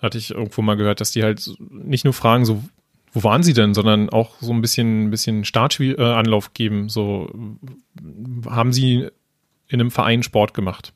[0.03, 2.65] Hatte ich irgendwo mal gehört, dass die halt nicht nur fragen, so,
[3.13, 6.89] wo waren sie denn, sondern auch so ein bisschen, ein bisschen Startanlauf geben.
[6.89, 7.31] So,
[8.47, 9.07] haben sie
[9.69, 10.93] in einem Verein Sport gemacht?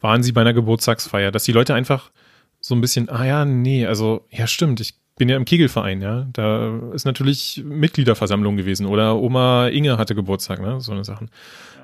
[0.00, 1.30] Waren sie bei einer Geburtstagsfeier?
[1.30, 2.10] Dass die Leute einfach
[2.66, 6.26] so ein bisschen, ah ja, nee, also, ja, stimmt, ich bin ja im Kegelverein, ja.
[6.32, 11.30] Da ist natürlich Mitgliederversammlung gewesen oder Oma Inge hatte Geburtstag, ne, so eine Sachen.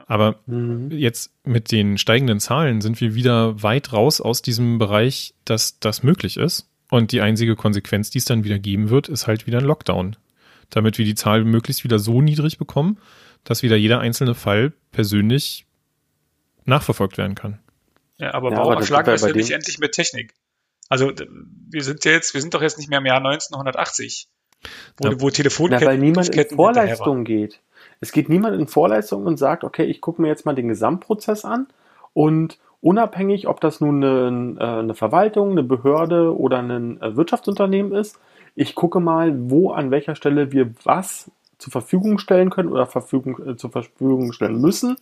[0.07, 0.91] Aber mhm.
[0.91, 6.03] jetzt mit den steigenden Zahlen sind wir wieder weit raus aus diesem Bereich, dass das
[6.03, 6.71] möglich ist.
[6.91, 10.17] Und die einzige Konsequenz, die es dann wieder geben wird, ist halt wieder ein Lockdown.
[10.71, 12.97] Damit wir die Zahl möglichst wieder so niedrig bekommen,
[13.45, 15.67] dass wieder jeder einzelne Fall persönlich
[16.65, 17.59] nachverfolgt werden kann.
[18.17, 20.33] Ja, aber ja, warum aber schlagen wir es denn nicht endlich mit Technik?
[20.91, 21.13] Also
[21.71, 24.29] wir sind jetzt, wir sind doch jetzt nicht mehr im Jahr 1980,
[24.99, 25.21] wo, ja.
[25.21, 27.61] wo Telefonketten, Na, weil niemand in Vorleistung geht.
[28.01, 31.45] Es geht niemand in Vorleistung und sagt, okay, ich gucke mir jetzt mal den Gesamtprozess
[31.45, 31.69] an
[32.13, 37.93] und unabhängig, ob das nun eine, äh, eine Verwaltung, eine Behörde oder ein äh, Wirtschaftsunternehmen
[37.93, 38.19] ist,
[38.57, 43.41] ich gucke mal, wo an welcher Stelle wir was zur Verfügung stellen können oder Verfügung,
[43.47, 44.97] äh, zur Verfügung stellen müssen,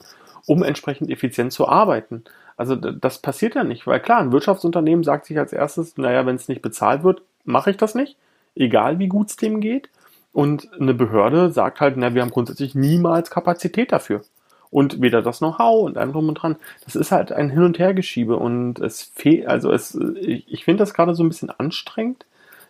[0.46, 2.24] um entsprechend effizient zu arbeiten.
[2.58, 6.34] Also das passiert ja nicht, weil klar, ein Wirtschaftsunternehmen sagt sich als erstes, naja, wenn
[6.34, 8.16] es nicht bezahlt wird, mache ich das nicht,
[8.56, 9.88] egal wie gut es dem geht.
[10.32, 14.22] Und eine Behörde sagt halt, na, wir haben grundsätzlich niemals Kapazität dafür.
[14.70, 16.56] Und weder das Know-how und allem drum und dran.
[16.84, 20.82] Das ist halt ein Hin- und Hergeschiebe und es fehlt, also es, ich, ich finde
[20.82, 22.26] das gerade so ein bisschen anstrengend,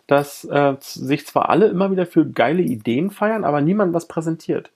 [0.07, 4.69] dass äh, sich zwar alle immer wieder für geile Ideen feiern, aber niemand was präsentiert.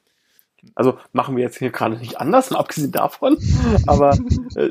[0.76, 3.38] Also machen wir jetzt hier gerade nicht anders, abgesehen davon.
[3.88, 4.18] Aber
[4.56, 4.70] äh,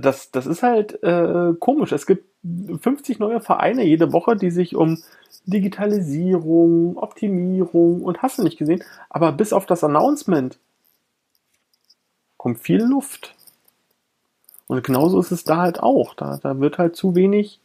[0.00, 1.92] das, das ist halt äh, komisch.
[1.92, 5.02] Es gibt 50 neue Vereine jede Woche, die sich um
[5.44, 8.82] Digitalisierung, Optimierung und hast du nicht gesehen.
[9.10, 10.58] Aber bis auf das Announcement
[12.36, 13.34] kommt viel Luft.
[14.66, 16.14] Und genauso ist es da halt auch.
[16.14, 17.60] Da, da wird halt zu wenig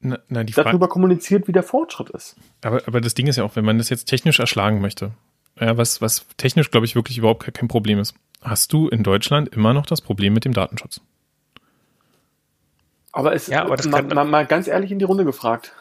[0.00, 2.36] na, na, darüber kommuniziert, wie der Fortschritt ist.
[2.62, 5.12] Aber, aber das Ding ist ja auch, wenn man das jetzt technisch erschlagen möchte,
[5.60, 8.14] ja, was, was technisch, glaube ich, wirklich überhaupt kein Problem ist.
[8.42, 11.00] Hast du in Deutschland immer noch das Problem mit dem Datenschutz?
[13.12, 15.72] Aber, es, ja, aber das mal, mal, mal ganz ehrlich in die Runde gefragt.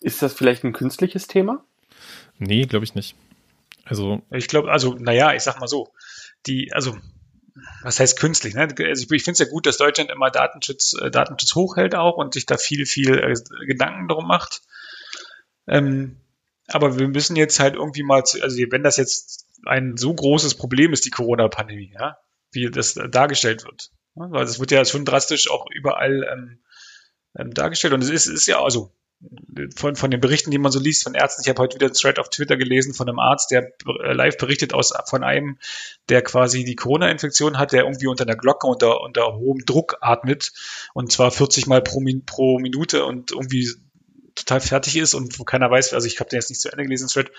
[0.00, 1.64] Ist das vielleicht ein künstliches Thema?
[2.38, 3.14] Nee, glaube ich nicht.
[3.84, 4.22] Also.
[4.30, 5.92] Ich glaube, also, naja, ich sag mal so.
[6.46, 6.96] Die, also,
[7.82, 8.54] was heißt künstlich?
[8.54, 8.62] Ne?
[8.62, 12.16] Also ich, ich finde es ja gut, dass Deutschland immer Datenschutz, äh, Datenschutz hochhält auch
[12.16, 13.34] und sich da viel, viel äh,
[13.66, 14.62] Gedanken drum macht.
[15.66, 16.16] Ähm,
[16.68, 20.54] aber wir müssen jetzt halt irgendwie mal, zu, also wenn das jetzt ein so großes
[20.54, 22.18] Problem ist, die Corona-Pandemie, ja,
[22.52, 23.90] wie das dargestellt wird.
[24.16, 26.58] Ja, weil es wird ja schon drastisch auch überall ähm,
[27.36, 27.94] ähm, dargestellt.
[27.94, 28.92] Und es ist, ist ja also
[29.74, 31.42] von, von den Berichten, die man so liest von Ärzten.
[31.42, 33.72] Ich habe heute wieder einen Thread auf Twitter gelesen von einem Arzt, der
[34.02, 35.58] äh, live berichtet aus von einem,
[36.08, 40.52] der quasi die Corona-Infektion hat, der irgendwie unter einer Glocke unter, unter hohem Druck atmet
[40.92, 43.68] und zwar 40 Mal pro, pro Minute und irgendwie
[44.34, 46.84] total fertig ist und wo keiner weiß, also ich habe den jetzt nicht zu Ende
[46.84, 47.30] gelesen, Thread,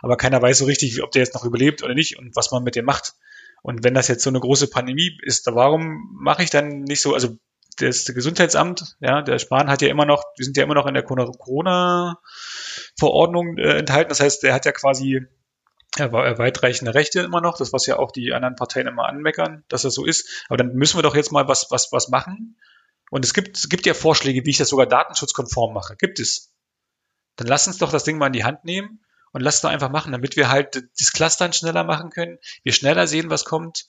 [0.00, 2.64] aber keiner weiß so richtig, ob der jetzt noch überlebt oder nicht und was man
[2.64, 3.14] mit dem macht.
[3.62, 7.14] Und wenn das jetzt so eine große Pandemie ist, warum mache ich dann nicht so,
[7.14, 7.38] also
[7.78, 10.94] das Gesundheitsamt, ja, der Spahn hat ja immer noch, wir sind ja immer noch in
[10.94, 14.08] der Corona-Verordnung äh, enthalten.
[14.08, 15.26] Das heißt, der hat ja quasi
[15.96, 19.94] weitreichende Rechte immer noch, das was ja auch die anderen Parteien immer anmeckern, dass das
[19.94, 20.44] so ist.
[20.48, 22.56] Aber dann müssen wir doch jetzt mal was, was, was machen.
[23.10, 25.96] Und es gibt, gibt ja Vorschläge, wie ich das sogar datenschutzkonform mache.
[25.96, 26.52] Gibt es.
[27.36, 29.00] Dann lass uns doch das Ding mal in die Hand nehmen
[29.32, 32.72] und lass es doch einfach machen, damit wir halt das Clustern schneller machen können, wir
[32.72, 33.86] schneller sehen, was kommt,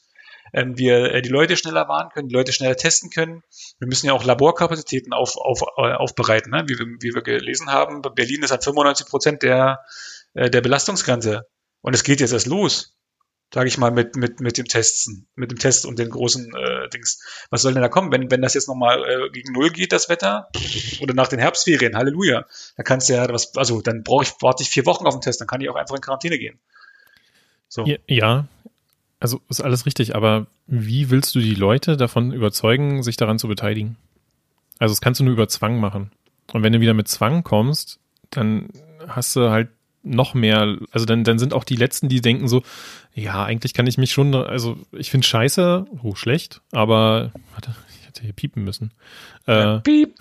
[0.54, 3.44] ähm, wir äh, die Leute schneller warnen können, die Leute schneller testen können.
[3.80, 6.64] Wir müssen ja auch Laborkapazitäten auf, auf, äh, aufbereiten, ne?
[6.68, 8.02] wie, wir, wie wir gelesen haben.
[8.02, 9.84] Berlin ist an 95 Prozent der,
[10.34, 11.48] äh, der Belastungsgrenze.
[11.82, 12.96] Und es geht jetzt erst los,
[13.54, 16.90] sage ich mal, mit, mit, mit dem Testen, mit dem Test und den großen äh,
[16.90, 17.20] Dings.
[17.50, 20.08] Was soll denn da kommen, wenn, wenn das jetzt nochmal äh, gegen Null geht, das
[20.10, 20.50] Wetter?
[21.02, 22.46] Oder nach den Herbstferien, Halleluja.
[22.78, 25.22] Da kannst du ja was, also dann brauche ich, warte ich vier Wochen auf den
[25.22, 26.60] Test, dann kann ich auch einfach in Quarantäne gehen.
[27.68, 27.86] So.
[28.08, 28.48] Ja,
[29.20, 33.48] also ist alles richtig, aber wie willst du die Leute davon überzeugen, sich daran zu
[33.48, 33.98] beteiligen?
[34.78, 36.12] Also das kannst du nur über Zwang machen.
[36.54, 38.70] Und wenn du wieder mit Zwang kommst, dann
[39.08, 39.70] hast du halt
[40.04, 42.64] noch mehr, also dann, dann sind auch die Letzten, die denken so,
[43.14, 48.08] ja, eigentlich kann ich mich schon, also ich finde scheiße, oh, schlecht, aber, warte, ich
[48.08, 48.92] hätte hier piepen müssen.
[49.46, 50.16] Äh, Piep.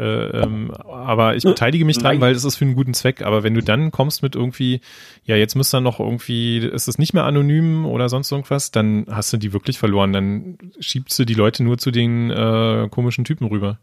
[0.00, 3.20] Äh, ähm, aber ich beteilige mich dran, weil es ist für einen guten Zweck.
[3.20, 4.80] Aber wenn du dann kommst mit irgendwie,
[5.24, 9.04] ja, jetzt müsst dann noch irgendwie, ist es nicht mehr anonym oder sonst irgendwas, dann
[9.10, 10.14] hast du die wirklich verloren.
[10.14, 13.78] Dann schiebst du die Leute nur zu den äh, komischen Typen rüber.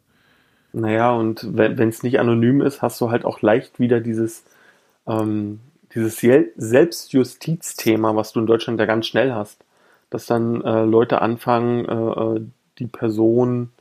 [0.73, 4.43] Naja, und wenn es nicht anonym ist, hast du halt auch leicht wieder dieses,
[5.07, 5.59] ähm,
[5.93, 6.19] dieses
[6.55, 9.63] Selbstjustizthema, was du in Deutschland ja ganz schnell hast,
[10.09, 12.41] dass dann äh, Leute anfangen, äh, äh,
[12.79, 13.71] die Person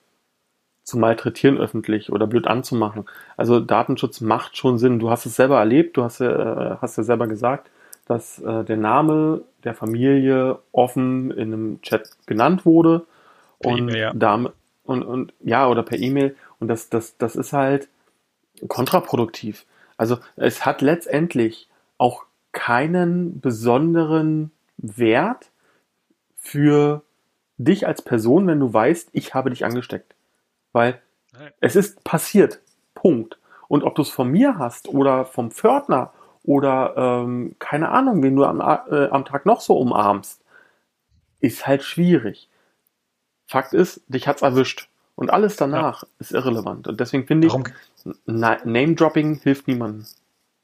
[0.83, 3.07] zu malträtieren öffentlich oder blöd anzumachen.
[3.37, 5.01] Also Datenschutz macht schon Sinn.
[5.01, 7.71] Du hast es selber erlebt, du hast ja, äh, hast ja selber gesagt,
[8.07, 13.05] dass äh, der Name der Familie offen in einem Chat genannt wurde.
[13.59, 14.13] Per und, e ja.
[14.15, 14.53] damit,
[14.85, 16.37] und, und ja, oder per E-Mail.
[16.61, 17.89] Und das, das, das ist halt
[18.69, 19.67] kontraproduktiv.
[19.97, 25.51] Also es hat letztendlich auch keinen besonderen Wert
[26.37, 27.03] für
[27.59, 30.15] dich als Person, wenn du weißt, ich habe dich angesteckt.
[30.73, 31.01] Weil
[31.61, 32.61] es ist passiert.
[32.95, 33.39] Punkt.
[33.69, 36.13] Und ob du es von mir hast oder vom Pförtner
[36.45, 40.43] oder ähm, keine Ahnung, wen du am, äh, am Tag noch so umarmst,
[41.41, 42.49] ist halt schwierig.
[43.47, 44.89] Fakt ist, dich hat's erwischt.
[45.17, 46.09] Und alles danach ja.
[46.19, 46.87] ist irrelevant.
[46.87, 47.55] Und deswegen finde ich,
[48.27, 50.07] Name-Dropping hilft niemandem.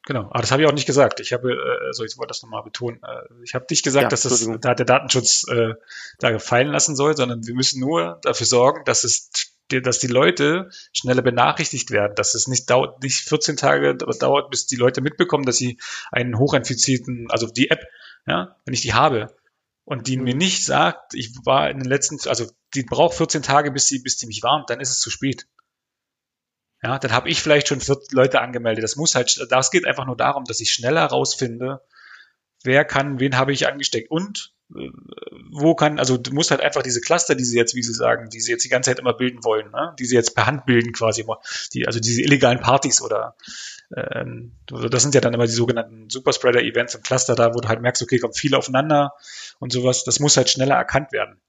[0.04, 1.20] Genau, aber das habe ich auch nicht gesagt.
[1.20, 3.00] Ich habe, äh, also ich wollte das nochmal betonen.
[3.02, 5.74] Äh, ich habe nicht gesagt, ja, dass das da der Datenschutz äh,
[6.18, 9.30] da gefallen lassen soll, sondern wir müssen nur dafür sorgen, dass es
[9.68, 14.66] dass die Leute schneller benachrichtigt werden, dass es nicht dauert, nicht 14 Tage dauert, bis
[14.66, 15.78] die Leute mitbekommen, dass sie
[16.10, 17.80] einen hochinfizierten, also die App,
[18.26, 19.34] ja, wenn ich die habe
[19.84, 23.70] und die mir nicht sagt, ich war in den letzten, also die braucht 14 Tage,
[23.70, 25.46] bis sie, bis die mich warnt, dann ist es zu spät.
[26.82, 28.82] Ja, dann habe ich vielleicht schon 40 Leute angemeldet.
[28.82, 31.80] Das muss halt, das geht einfach nur darum, dass ich schneller rausfinde,
[32.64, 34.90] wer kann, wen habe ich angesteckt und äh,
[35.50, 38.30] wo kann, also du musst halt einfach diese Cluster, die sie jetzt, wie sie sagen,
[38.30, 39.94] die sie jetzt die ganze Zeit immer bilden wollen, ne?
[39.98, 41.24] die sie jetzt per Hand bilden quasi,
[41.72, 43.36] die, also diese illegalen Partys oder
[43.96, 47.80] ähm, das sind ja dann immer die sogenannten Superspreader-Events im Cluster da, wo du halt
[47.80, 49.12] merkst, okay, kommen viele aufeinander
[49.58, 51.40] und sowas, das muss halt schneller erkannt werden.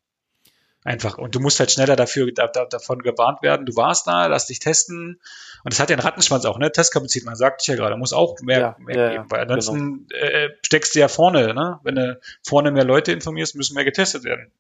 [0.86, 1.18] Einfach.
[1.18, 3.66] Und du musst halt schneller dafür da, da, davon gewarnt werden.
[3.66, 5.22] Du warst da, lass dich testen.
[5.64, 6.74] Und es hat ja einen Rattenschwanz auch, ne?
[6.74, 9.26] Testkapazität, man sagt ja gerade, muss auch mehr, ja, mehr ja, geben.
[9.30, 10.22] Weil ansonsten genau.
[10.22, 11.80] äh, steckst du ja vorne, ne?
[11.84, 14.52] Wenn du vorne mehr Leute informierst, müssen mehr getestet werden.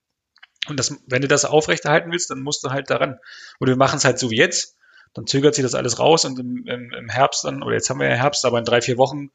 [0.69, 3.19] Und das, wenn du das aufrechterhalten willst, dann musst du halt daran.
[3.59, 4.77] Oder wir machen es halt so wie jetzt,
[5.13, 7.99] dann zögert sich das alles raus und im, im, im Herbst dann, oder jetzt haben
[7.99, 9.29] wir ja Herbst, aber in drei, vier Wochen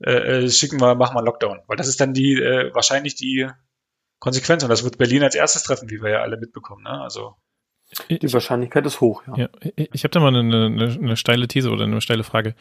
[0.00, 1.60] äh, äh schicken wir, machen wir Lockdown.
[1.66, 3.48] Weil das ist dann die, äh, wahrscheinlich die
[4.18, 4.62] Konsequenz.
[4.62, 6.84] Und das wird Berlin als erstes treffen, wie wir ja alle mitbekommen.
[6.84, 6.90] Ne?
[6.90, 7.34] Also
[8.10, 9.36] die Wahrscheinlichkeit ist hoch, ja.
[9.36, 12.54] ja ich habe da mal eine, eine, eine steile These oder eine steile Frage.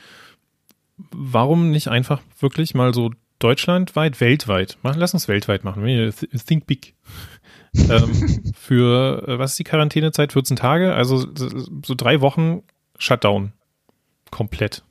[0.97, 5.83] Warum nicht einfach wirklich mal so deutschlandweit, weltweit, machen, lass uns weltweit machen,
[6.45, 6.93] think big.
[7.89, 10.33] Ähm, für, äh, was ist die Quarantänezeit?
[10.33, 12.63] 14 Tage, also so drei Wochen
[12.97, 13.53] Shutdown.
[14.31, 14.83] Komplett.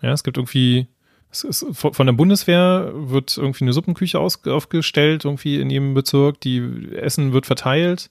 [0.00, 0.88] Ja, es gibt irgendwie
[1.32, 6.40] ist, von der Bundeswehr wird irgendwie eine Suppenküche aus, aufgestellt, irgendwie in jedem Bezirk.
[6.40, 8.10] Die Essen wird verteilt.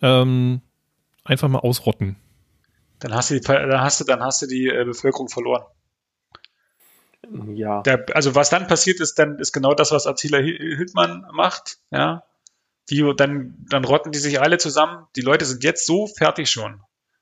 [0.00, 0.60] Ähm,
[1.24, 2.16] einfach mal ausrotten.
[3.00, 5.64] Dann hast du die, dann hast du, dann hast du die äh, Bevölkerung verloren.
[7.54, 7.82] Ja.
[7.82, 12.24] Der, also was dann passiert ist, dann ist genau das, was Attila Hildmann macht, ja.
[12.90, 15.06] Die, dann, dann rotten die sich alle zusammen.
[15.14, 16.80] Die Leute sind jetzt so fertig schon,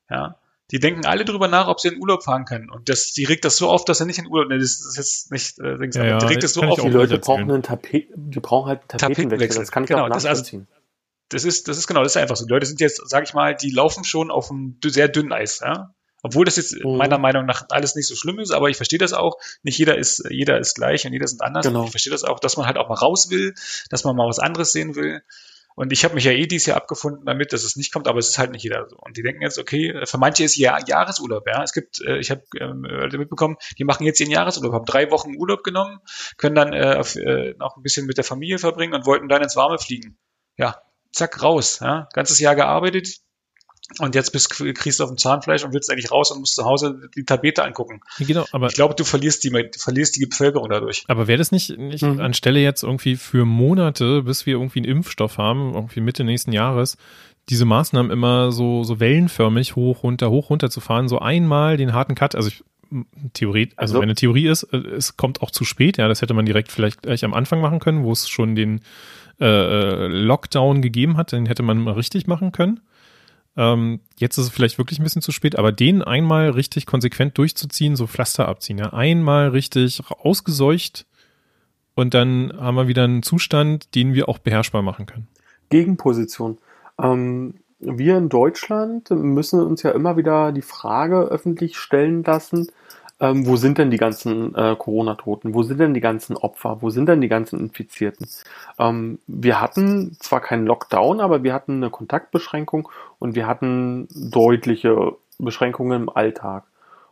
[0.09, 0.39] ja
[0.73, 2.71] die denken alle drüber nach, ob sie in Urlaub fahren können.
[2.71, 4.97] Und das, die regt das so auf, dass er nicht in Urlaub, ne, das ist
[4.97, 6.81] jetzt nicht, äh, ja, ja, die regt das so auf.
[6.81, 9.25] Die Leute brauchen einen Tapet, die brauchen halt einen Tapetenwechsel.
[9.29, 9.63] Tapetenwechsel.
[9.63, 10.67] Das kann ich genau, auch nachvollziehen.
[11.29, 12.47] Das, also, das ist, das ist genau, das ist einfach so.
[12.47, 15.61] Die Leute sind jetzt, sag ich mal, die laufen schon auf einem sehr dünnen Eis,
[15.61, 15.95] ja.
[16.23, 16.97] Obwohl das jetzt mhm.
[16.97, 19.37] meiner Meinung nach alles nicht so schlimm ist, aber ich verstehe das auch.
[19.63, 21.67] Nicht jeder ist, jeder ist gleich und jeder sind anders.
[21.67, 21.85] Genau.
[21.85, 23.55] Ich verstehe das auch, dass man halt auch mal raus will,
[23.91, 25.23] dass man mal was anderes sehen will.
[25.77, 28.19] Und ich habe mich ja eh dieses Jahr abgefunden damit, dass es nicht kommt, aber
[28.19, 28.97] es ist halt nicht jeder so.
[28.97, 31.63] Und die denken jetzt, okay, für manche ist ja Jahresurlaub, ja.
[31.63, 35.37] Es gibt, äh, ich habe ähm, mitbekommen, die machen jetzt ihren Jahresurlaub, haben drei Wochen
[35.37, 35.99] Urlaub genommen,
[36.39, 39.43] können dann äh, auf, äh, noch ein bisschen mit der Familie verbringen und wollten dann
[39.43, 40.17] ins Warme fliegen.
[40.57, 40.81] Ja,
[41.13, 41.81] zack, raus.
[41.83, 42.09] Ja.
[42.15, 43.19] Ganzes Jahr gearbeitet,
[44.01, 46.65] und jetzt bist, kriegst du auf dem Zahnfleisch und willst eigentlich raus und musst zu
[46.65, 48.01] Hause die Tapete angucken.
[48.19, 51.05] Genau, aber ich glaube, du verlierst die, verlierst die Bevölkerung dadurch.
[51.07, 52.21] Aber wäre das nicht, nicht mhm.
[52.21, 56.97] anstelle jetzt irgendwie für Monate, bis wir irgendwie einen Impfstoff haben, irgendwie Mitte nächsten Jahres,
[57.49, 61.93] diese Maßnahmen immer so, so wellenförmig hoch, runter, hoch, runter zu fahren, so einmal den
[61.93, 62.65] harten Cut, also ich,
[63.35, 66.35] Theorie, also, also meine Theorie ist, äh, es kommt auch zu spät, ja, das hätte
[66.35, 68.81] man direkt vielleicht gleich am Anfang machen können, wo es schon den
[69.41, 72.81] äh, äh Lockdown gegeben hat, den hätte man mal richtig machen können.
[73.57, 77.39] Ähm, jetzt ist es vielleicht wirklich ein bisschen zu spät, aber den einmal richtig konsequent
[77.39, 81.07] durchzuziehen, so Pflaster abziehen, ja, einmal richtig ausgeseucht
[81.95, 85.29] und dann haben wir wieder einen Zustand, den wir auch beherrschbar machen können.
[85.71, 86.59] Gegenposition.
[87.01, 92.69] Ähm, wir in Deutschland müssen uns ja immer wieder die Frage öffentlich stellen lassen,
[93.21, 95.55] ähm, wo sind denn die ganzen äh, Corona-Toten?
[95.55, 96.83] Wo sind denn die ganzen Opfer?
[96.83, 98.29] Wo sind denn die ganzen Infizierten?
[98.79, 105.17] Ähm, wir hatten zwar keinen Lockdown, aber wir hatten eine Kontaktbeschränkung und wir hatten deutliche
[105.39, 106.65] Beschränkungen im Alltag.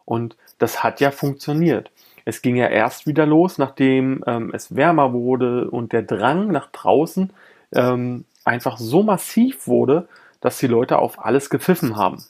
[0.04, 1.90] Und das hat ja funktioniert.
[2.26, 6.70] Es ging ja erst wieder los, nachdem ähm, es wärmer wurde und der Drang nach
[6.70, 7.32] draußen
[7.72, 10.08] ähm, einfach so massiv wurde,
[10.40, 12.22] dass die Leute auf alles gepfiffen haben.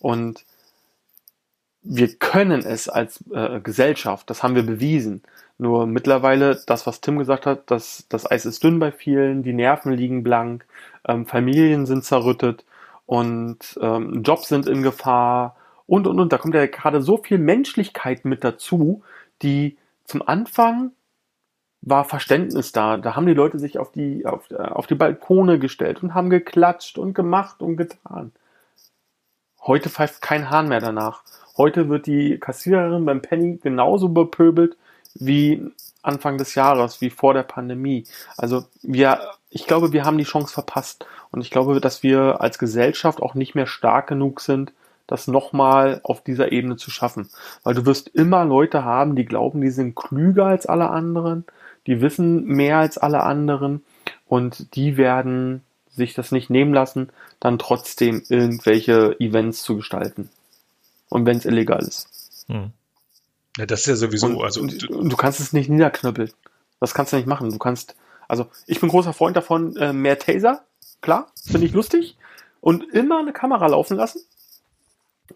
[0.00, 0.44] Und
[1.84, 5.22] wir können es als äh, Gesellschaft, das haben wir bewiesen.
[5.58, 9.52] Nur mittlerweile, das, was Tim gesagt hat, das, das Eis ist dünn bei vielen, die
[9.52, 10.66] Nerven liegen blank,
[11.06, 12.64] ähm, Familien sind zerrüttet
[13.06, 16.32] und ähm, Jobs sind in Gefahr und, und, und.
[16.32, 19.02] Da kommt ja gerade so viel Menschlichkeit mit dazu,
[19.42, 20.92] die zum Anfang
[21.82, 22.96] war Verständnis da.
[22.96, 26.30] Da haben die Leute sich auf die, auf, äh, auf die Balkone gestellt und haben
[26.30, 28.32] geklatscht und gemacht und getan.
[29.60, 31.22] Heute pfeift kein Hahn mehr danach.
[31.56, 34.76] Heute wird die Kassiererin beim Penny genauso bepöbelt
[35.14, 35.62] wie
[36.02, 38.04] Anfang des Jahres, wie vor der Pandemie.
[38.36, 41.06] Also wir, ich glaube, wir haben die Chance verpasst.
[41.30, 44.72] Und ich glaube, dass wir als Gesellschaft auch nicht mehr stark genug sind,
[45.06, 47.28] das nochmal auf dieser Ebene zu schaffen.
[47.62, 51.44] Weil du wirst immer Leute haben, die glauben, die sind klüger als alle anderen,
[51.86, 53.84] die wissen mehr als alle anderen
[54.26, 60.30] und die werden sich das nicht nehmen lassen, dann trotzdem irgendwelche Events zu gestalten
[61.14, 62.44] und wenn es illegal ist.
[62.48, 62.72] Hm.
[63.56, 64.26] Ja, das ist ja sowieso.
[64.26, 66.32] Und, also und, und, du kannst es nicht niederknüppeln.
[66.80, 67.50] Das kannst du nicht machen.
[67.50, 67.94] Du kannst,
[68.26, 70.64] also ich bin großer Freund davon, äh, mehr Taser,
[71.00, 72.18] klar, finde ich lustig.
[72.60, 74.22] Und immer eine Kamera laufen lassen.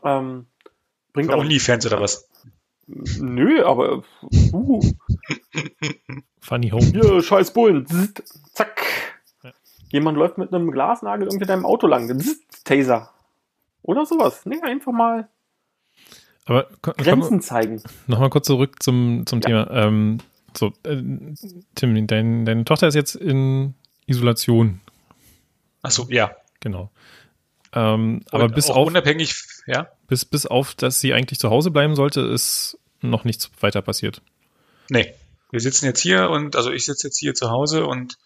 [0.02, 0.46] Ähm,
[1.12, 2.28] bringt Für auch nie Fans oder was?
[2.86, 4.02] Nö, aber
[4.52, 4.80] uh.
[6.40, 6.86] Funny Home.
[6.86, 7.86] Hier, scheiß Bullen.
[7.86, 8.82] Zzzt, zack.
[9.44, 9.52] Ja.
[9.90, 12.18] Jemand läuft mit einem Glasnagel irgendwie deinem Auto lang.
[12.18, 13.10] Zzzt, Taser.
[13.82, 14.44] Oder sowas.
[14.44, 15.28] Nee, einfach mal
[16.48, 17.82] aber Grenzen zeigen.
[18.06, 19.64] Nochmal kurz zurück zum, zum ja.
[19.64, 19.70] Thema.
[19.70, 20.18] Ähm,
[20.56, 21.02] so, äh,
[21.74, 23.74] Tim, dein, deine Tochter ist jetzt in
[24.06, 24.80] Isolation.
[25.82, 26.34] Achso, ja.
[26.60, 26.90] Genau.
[27.72, 29.34] Ähm, aber bis auf unabhängig,
[29.66, 29.88] ja.
[30.08, 34.22] Bis, bis auf, dass sie eigentlich zu Hause bleiben sollte, ist noch nichts weiter passiert.
[34.88, 35.14] Nee.
[35.50, 38.18] Wir sitzen jetzt hier und also ich sitze jetzt hier zu Hause und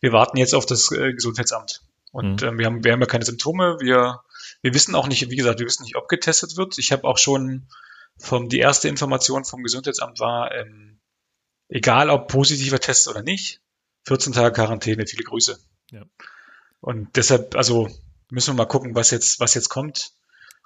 [0.00, 1.80] wir warten jetzt auf das äh, Gesundheitsamt.
[2.12, 2.48] Und mhm.
[2.48, 4.20] ähm, wir, haben, wir haben ja keine Symptome, wir
[4.62, 6.78] wir wissen auch nicht, wie gesagt, wir wissen nicht, ob getestet wird.
[6.78, 7.68] Ich habe auch schon
[8.18, 11.00] vom, die erste Information vom Gesundheitsamt war, ähm,
[11.68, 13.60] egal ob positiver Test oder nicht,
[14.06, 15.58] 14 Tage Quarantäne, viele Grüße.
[15.90, 16.02] Ja.
[16.80, 17.88] Und deshalb, also
[18.30, 20.12] müssen wir mal gucken, was jetzt, was jetzt kommt.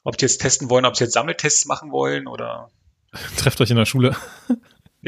[0.04, 2.70] Ob die jetzt testen wollen, ob sie jetzt Sammeltests machen wollen oder.
[3.36, 4.16] Trefft euch in der Schule.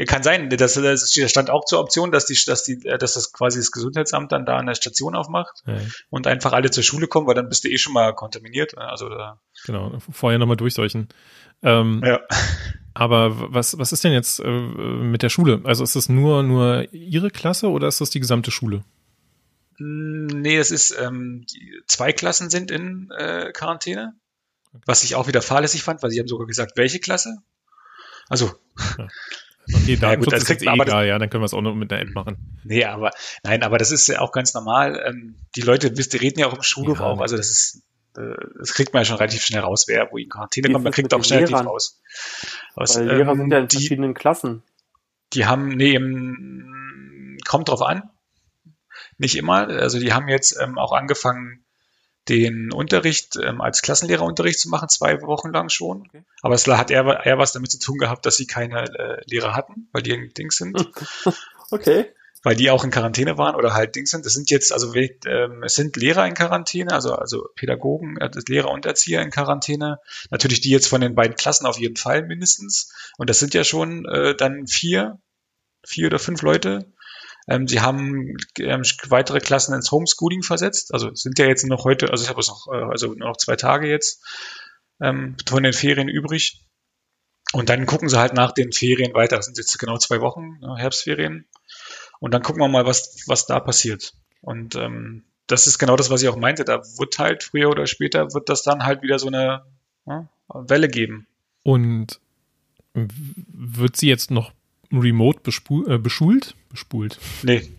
[0.07, 3.59] Kann sein, das, das stand auch zur Option, dass die, dass die, dass das quasi
[3.59, 5.77] das Gesundheitsamt dann da eine Station aufmacht ja.
[6.09, 8.75] und einfach alle zur Schule kommen, weil dann bist du eh schon mal kontaminiert.
[8.75, 8.81] Ne?
[8.81, 11.07] Also da genau, vorher nochmal durchseuchen.
[11.63, 12.19] Ähm, ja.
[12.93, 15.61] Aber was, was ist denn jetzt äh, mit der Schule?
[15.63, 18.83] Also ist das nur, nur Ihre Klasse oder ist das die gesamte Schule?
[19.77, 21.45] Hm, nee, es ist, ähm,
[21.87, 24.13] zwei Klassen sind in äh, Quarantäne,
[24.85, 27.37] was ich auch wieder fahrlässig fand, weil sie haben sogar gesagt, welche Klasse?
[28.29, 28.51] Also,
[28.97, 29.07] ja.
[29.73, 31.75] Okay, da ja, gut, ist jetzt eh egal, ja, dann können wir es auch noch
[31.75, 32.59] mit einer App machen.
[32.63, 33.11] Nee, aber
[33.43, 35.01] nein, aber das ist ja auch ganz normal.
[35.05, 37.83] Ähm, die Leute, wisst, die reden ja auch im Schulhof ja, auch, also das ist,
[38.17, 40.93] äh, das kriegt man ja schon relativ schnell raus, wer wo in Quarantäne kommt, man
[40.93, 42.01] kriegt auch schnell relativ raus.
[42.75, 44.63] Aus, Weil Lehrer ähm, sind ja in die, verschiedenen Klassen.
[45.33, 48.09] Die haben, nee, im, kommt drauf an.
[49.17, 49.67] Nicht immer.
[49.67, 51.64] Also die haben jetzt ähm, auch angefangen,
[52.29, 56.07] den Unterricht ähm, als Klassenlehrerunterricht zu machen, zwei Wochen lang schon.
[56.07, 56.23] Okay.
[56.41, 59.55] Aber es hat eher, eher was damit zu tun gehabt, dass sie keine äh, Lehrer
[59.55, 60.75] hatten, weil die ein Dings sind.
[61.71, 62.07] okay.
[62.41, 64.25] Weil die auch in Quarantäne waren oder halt Dings sind.
[64.25, 68.69] Es sind jetzt, also ähm, es sind Lehrer in Quarantäne, also, also Pädagogen, äh, Lehrer
[68.71, 69.99] und Erzieher in Quarantäne.
[70.29, 72.91] Natürlich die jetzt von den beiden Klassen auf jeden Fall mindestens.
[73.17, 75.19] Und das sind ja schon äh, dann vier,
[75.85, 76.91] vier oder fünf Leute
[77.47, 80.93] ähm, sie haben ähm, weitere Klassen ins Homeschooling versetzt.
[80.93, 83.55] Also sind ja jetzt noch heute, also ich habe es noch, äh, also noch zwei
[83.55, 84.23] Tage jetzt
[84.99, 86.61] ähm, von den Ferien übrig.
[87.53, 89.37] Und dann gucken sie halt nach den Ferien weiter.
[89.37, 91.45] Das sind jetzt genau zwei Wochen, ne, Herbstferien.
[92.19, 94.13] Und dann gucken wir mal, was, was da passiert.
[94.41, 96.65] Und ähm, das ist genau das, was ich auch meinte.
[96.65, 99.63] Da wird halt früher oder später wird das dann halt wieder so eine
[100.07, 101.27] ja, Welle geben.
[101.63, 102.19] Und
[102.93, 104.51] wird sie jetzt noch
[104.97, 105.39] remote
[105.87, 106.55] äh, beschult?
[106.69, 107.19] Bespult.
[107.43, 107.69] Nee.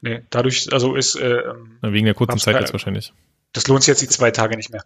[0.00, 1.14] Nee, dadurch, also ist.
[1.14, 3.12] Äh, ähm, wegen der kurzen Zeit jetzt wahrscheinlich.
[3.52, 4.84] Das lohnt sich jetzt die zwei Tage nicht mehr.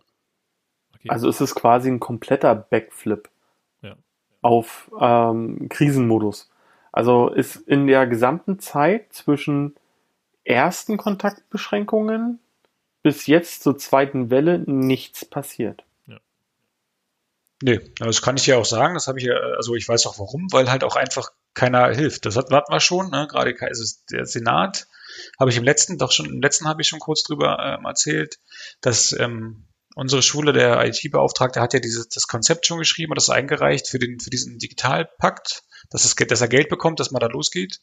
[0.95, 1.09] Okay.
[1.09, 3.31] Also ist es quasi ein kompletter Backflip
[3.83, 3.97] ja.
[4.43, 6.51] auf ähm, Krisenmodus.
[6.93, 9.75] Also ist in der gesamten Zeit zwischen
[10.45, 12.41] ersten Kontaktbeschränkungen
[13.03, 15.85] bis jetzt zur zweiten Welle nichts passiert.
[17.63, 18.95] Nee, das kann ich ja auch sagen.
[18.95, 22.27] Das habe ich ja, also ich weiß auch warum, weil halt auch einfach keiner hilft.
[22.27, 23.27] Das hatten wir schon, ne?
[23.31, 24.87] gerade also der Senat,
[25.41, 28.39] habe ich im letzten, doch schon im letzten habe ich schon kurz drüber ähm, erzählt,
[28.83, 33.31] dass ähm, unsere Schule, der IT-Beauftragte, hat ja dieses das Konzept schon geschrieben und das
[33.31, 37.29] eingereicht für den für diesen Digitalpakt, dass, es, dass er Geld bekommt, dass man da
[37.29, 37.81] losgeht.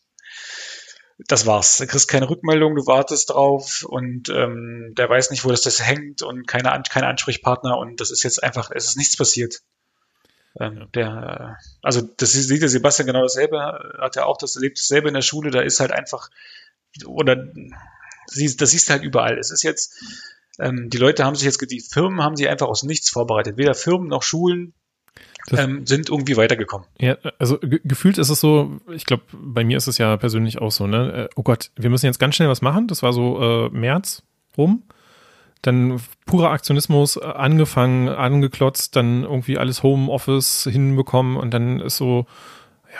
[1.20, 1.78] Das war's.
[1.78, 5.86] Du kriegst keine Rückmeldung, du wartest drauf und ähm, der weiß nicht, wo das, das
[5.86, 9.61] hängt und keine, keine Ansprechpartner und das ist jetzt einfach, es ist nichts passiert.
[10.59, 10.88] Ähm.
[10.93, 13.59] Der, also das sieht der Sebastian genau dasselbe,
[13.99, 16.30] hat ja auch das erlebt dasselbe in der Schule, da ist halt einfach,
[17.05, 19.38] oder das siehst du halt überall.
[19.38, 19.95] Es ist jetzt,
[20.59, 23.57] ähm, die Leute haben sich jetzt, die Firmen haben sich einfach aus nichts vorbereitet.
[23.57, 24.74] Weder Firmen noch Schulen
[25.51, 26.87] ähm, sind irgendwie weitergekommen.
[26.99, 30.59] Ja, also ge gefühlt ist es so, ich glaube, bei mir ist es ja persönlich
[30.59, 31.29] auch so, ne?
[31.29, 32.87] Äh, oh Gott, wir müssen jetzt ganz schnell was machen.
[32.87, 34.23] Das war so äh, März
[34.57, 34.83] rum
[35.63, 42.27] dann purer Aktionismus äh, angefangen, angeklotzt, dann irgendwie alles Homeoffice hinbekommen und dann ist so,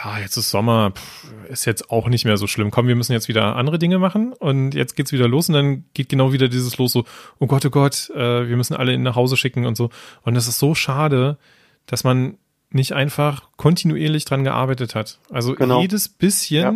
[0.04, 2.72] ja, jetzt ist Sommer, pff, ist jetzt auch nicht mehr so schlimm.
[2.72, 5.86] Komm, wir müssen jetzt wieder andere Dinge machen und jetzt geht's wieder los und dann
[5.94, 7.04] geht genau wieder dieses los so,
[7.38, 9.90] oh Gott, oh Gott, äh, wir müssen alle nach Hause schicken und so.
[10.24, 11.38] Und es ist so schade,
[11.86, 12.38] dass man
[12.70, 15.20] nicht einfach kontinuierlich dran gearbeitet hat.
[15.30, 15.82] Also genau.
[15.82, 16.74] jedes bisschen ja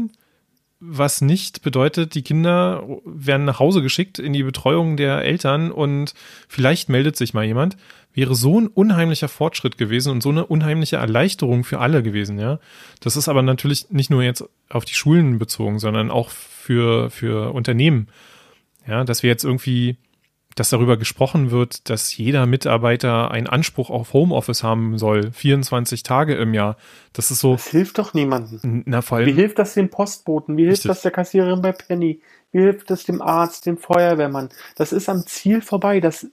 [0.79, 6.13] was nicht bedeutet, die Kinder werden nach Hause geschickt in die Betreuung der Eltern und
[6.47, 7.77] vielleicht meldet sich mal jemand,
[8.13, 12.59] wäre so ein unheimlicher Fortschritt gewesen und so eine unheimliche Erleichterung für alle gewesen, ja.
[12.99, 17.53] Das ist aber natürlich nicht nur jetzt auf die Schulen bezogen, sondern auch für, für
[17.53, 18.07] Unternehmen.
[18.87, 19.97] Ja, dass wir jetzt irgendwie
[20.57, 26.33] dass darüber gesprochen wird, dass jeder Mitarbeiter einen Anspruch auf Homeoffice haben soll, 24 Tage
[26.33, 26.77] im Jahr.
[27.13, 27.53] Das ist so.
[27.53, 28.83] Das hilft doch niemandem.
[28.85, 30.57] Na, vor allem, Wie hilft das dem Postboten?
[30.57, 30.89] Wie hilft richtig.
[30.89, 32.21] das der Kassiererin bei Penny?
[32.51, 34.49] Wie hilft das dem Arzt, dem Feuerwehrmann?
[34.75, 35.99] Das ist am Ziel vorbei.
[35.99, 36.25] Das,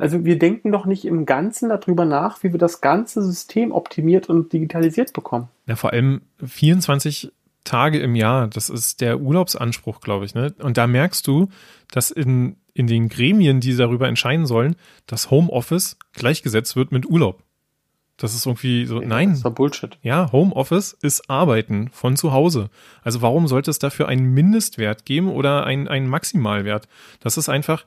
[0.00, 4.28] also wir denken doch nicht im Ganzen darüber nach, wie wir das ganze System optimiert
[4.28, 5.48] und digitalisiert bekommen.
[5.66, 7.30] Ja, vor allem 24
[7.62, 10.34] Tage im Jahr, das ist der Urlaubsanspruch, glaube ich.
[10.34, 10.52] Ne?
[10.58, 11.48] Und da merkst du,
[11.92, 14.76] dass in in den Gremien, die darüber entscheiden sollen,
[15.06, 17.42] dass Homeoffice gleichgesetzt wird mit Urlaub.
[18.18, 19.30] Das ist irgendwie so, ja, nein.
[19.30, 19.98] Das war Bullshit.
[20.02, 22.70] Ja, Homeoffice ist Arbeiten von zu Hause.
[23.02, 26.88] Also warum sollte es dafür einen Mindestwert geben oder einen, einen Maximalwert?
[27.20, 27.84] Das ist einfach,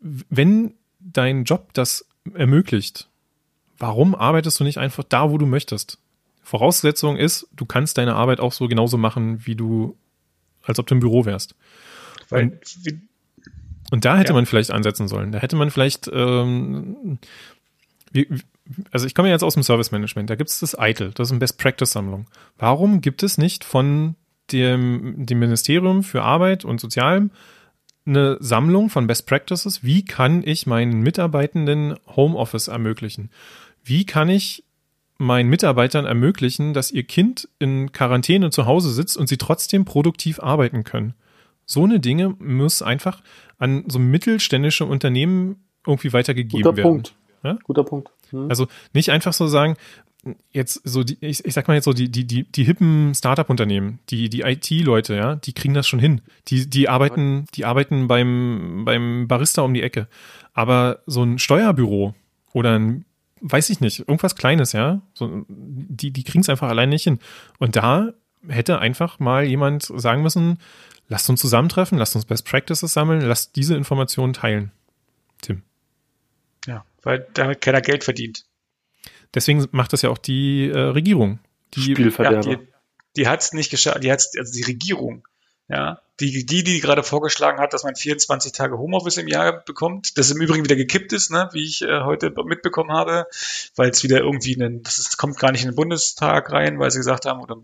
[0.00, 3.08] wenn dein Job das ermöglicht,
[3.78, 5.98] warum arbeitest du nicht einfach da, wo du möchtest?
[6.42, 9.96] Voraussetzung ist, du kannst deine Arbeit auch so genauso machen, wie du,
[10.62, 11.54] als ob du im Büro wärst.
[12.28, 13.00] Weil, wie,
[13.90, 14.34] und da hätte ja.
[14.34, 15.32] man vielleicht ansetzen sollen.
[15.32, 17.18] Da hätte man vielleicht, ähm,
[18.12, 18.28] wie,
[18.90, 21.32] also ich komme jetzt aus dem Service Management, da gibt es das ITIL, das ist
[21.32, 22.26] eine Best Practice Sammlung.
[22.58, 24.16] Warum gibt es nicht von
[24.52, 27.30] dem, dem Ministerium für Arbeit und Sozialem
[28.06, 29.82] eine Sammlung von Best Practices?
[29.82, 33.30] Wie kann ich meinen Mitarbeitenden Homeoffice ermöglichen?
[33.82, 34.64] Wie kann ich
[35.18, 40.40] meinen Mitarbeitern ermöglichen, dass ihr Kind in Quarantäne zu Hause sitzt und sie trotzdem produktiv
[40.40, 41.14] arbeiten können?
[41.66, 43.22] So eine Dinge muss einfach
[43.58, 46.88] an so mittelständische Unternehmen irgendwie weitergegeben Guter werden.
[46.88, 47.14] Punkt.
[47.42, 47.58] Ja?
[47.64, 48.10] Guter Punkt.
[48.30, 48.48] Hm.
[48.48, 49.76] Also nicht einfach so sagen,
[50.52, 53.98] jetzt so die, ich, ich sag mal jetzt so die, die, die, die hippen Startup-Unternehmen,
[54.08, 56.22] die, die IT-Leute, ja, die kriegen das schon hin.
[56.48, 60.08] Die, die arbeiten, die arbeiten beim, beim Barista um die Ecke.
[60.52, 62.14] Aber so ein Steuerbüro
[62.52, 63.04] oder ein,
[63.40, 67.18] weiß ich nicht, irgendwas Kleines, ja, so, die, die kriegen es einfach allein nicht hin.
[67.58, 68.12] Und da
[68.48, 70.58] hätte einfach mal jemand sagen müssen,
[71.08, 74.72] lasst uns zusammentreffen, lasst uns Best Practices sammeln, lasst diese Informationen teilen.
[75.40, 75.62] Tim.
[76.66, 78.46] Ja, weil damit keiner Geld verdient.
[79.34, 81.40] Deswegen macht das ja auch die äh, Regierung.
[81.74, 82.50] Die, Spielverderber.
[82.50, 82.68] Ja, die,
[83.16, 85.26] die hat es nicht geschafft, die hat also die Regierung,
[85.68, 90.16] ja, die, die, die gerade vorgeschlagen hat, dass man 24 Tage Homeoffice im Jahr bekommt,
[90.16, 93.26] das im Übrigen wieder gekippt ist, ne, wie ich äh, heute mitbekommen habe,
[93.74, 96.90] weil es wieder irgendwie einen, das ist, kommt gar nicht in den Bundestag rein, weil
[96.92, 97.56] sie gesagt haben, oder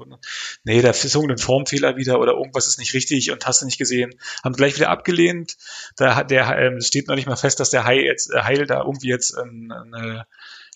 [0.65, 3.79] nee, da ist irgendein Formfehler wieder oder irgendwas ist nicht richtig und hast du nicht
[3.79, 5.57] gesehen, haben gleich wieder abgelehnt.
[5.97, 8.67] Da hat der ähm, steht noch nicht mal fest, dass der Heil jetzt äh, Heil
[8.67, 10.27] da irgendwie jetzt ähm, eine,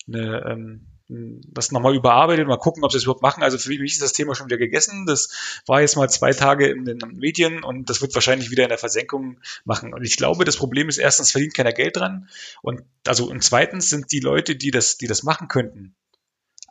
[0.07, 3.43] eine ähm, das nochmal überarbeitet, mal gucken, ob sie es überhaupt machen.
[3.43, 5.05] Also für mich ist das Thema schon wieder gegessen.
[5.05, 8.69] Das war jetzt mal zwei Tage in den Medien und das wird wahrscheinlich wieder in
[8.69, 9.93] der Versenkung machen.
[9.93, 12.29] Und ich glaube, das Problem ist erstens verdient keiner Geld dran
[12.61, 15.95] und also und zweitens sind die Leute, die das, die das machen könnten,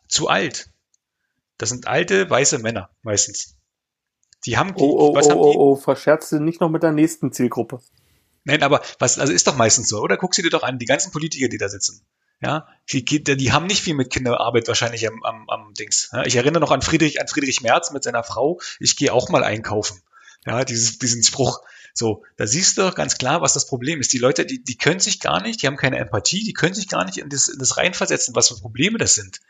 [0.09, 0.71] zu alt.
[1.59, 3.57] Das sind alte weiße Männer meistens.
[4.47, 5.59] Die haben die, Oh, oh, was oh, haben die?
[5.59, 7.81] oh, oh, verscherzt du nicht noch mit der nächsten Zielgruppe.
[8.45, 10.19] Nein, aber was, also ist doch meistens so, oder?
[10.19, 12.05] Guck sie dir doch an, die ganzen Politiker, die da sitzen.
[12.45, 16.11] Ja, die, die, haben nicht viel mit Kinderarbeit wahrscheinlich am, am, am Dings.
[16.27, 18.61] Ich erinnere noch an Friedrich, an Friedrich Merz mit seiner Frau.
[18.79, 20.03] Ich gehe auch mal einkaufen.
[20.45, 21.63] Ja, dieses, diesen Spruch.
[21.95, 24.13] So, da siehst du doch ganz klar, was das Problem ist.
[24.13, 26.89] Die Leute, die, die können sich gar nicht, die haben keine Empathie, die können sich
[26.89, 29.41] gar nicht in das, in das reinversetzen, was für Probleme das sind.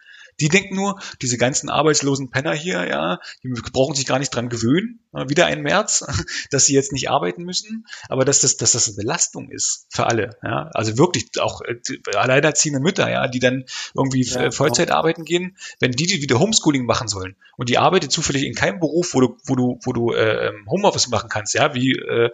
[0.41, 4.49] Die denken nur, diese ganzen arbeitslosen Penner hier, ja, die brauchen sich gar nicht dran
[4.49, 6.05] gewöhnen, äh, wieder ein März,
[6.51, 10.07] dass sie jetzt nicht arbeiten müssen, aber dass das, dass das eine Belastung ist für
[10.07, 10.71] alle, ja.
[10.75, 11.77] Also wirklich auch äh,
[12.15, 13.65] alleinerziehende Mütter, ja, die dann
[13.95, 17.79] irgendwie Ja, äh, Vollzeit arbeiten gehen, wenn die, die wieder Homeschooling machen sollen und die
[17.79, 21.29] arbeitet zufällig in keinem Beruf, wo du, wo du, wo du äh, ähm, Homeoffice machen
[21.29, 22.31] kannst, ja, wie äh,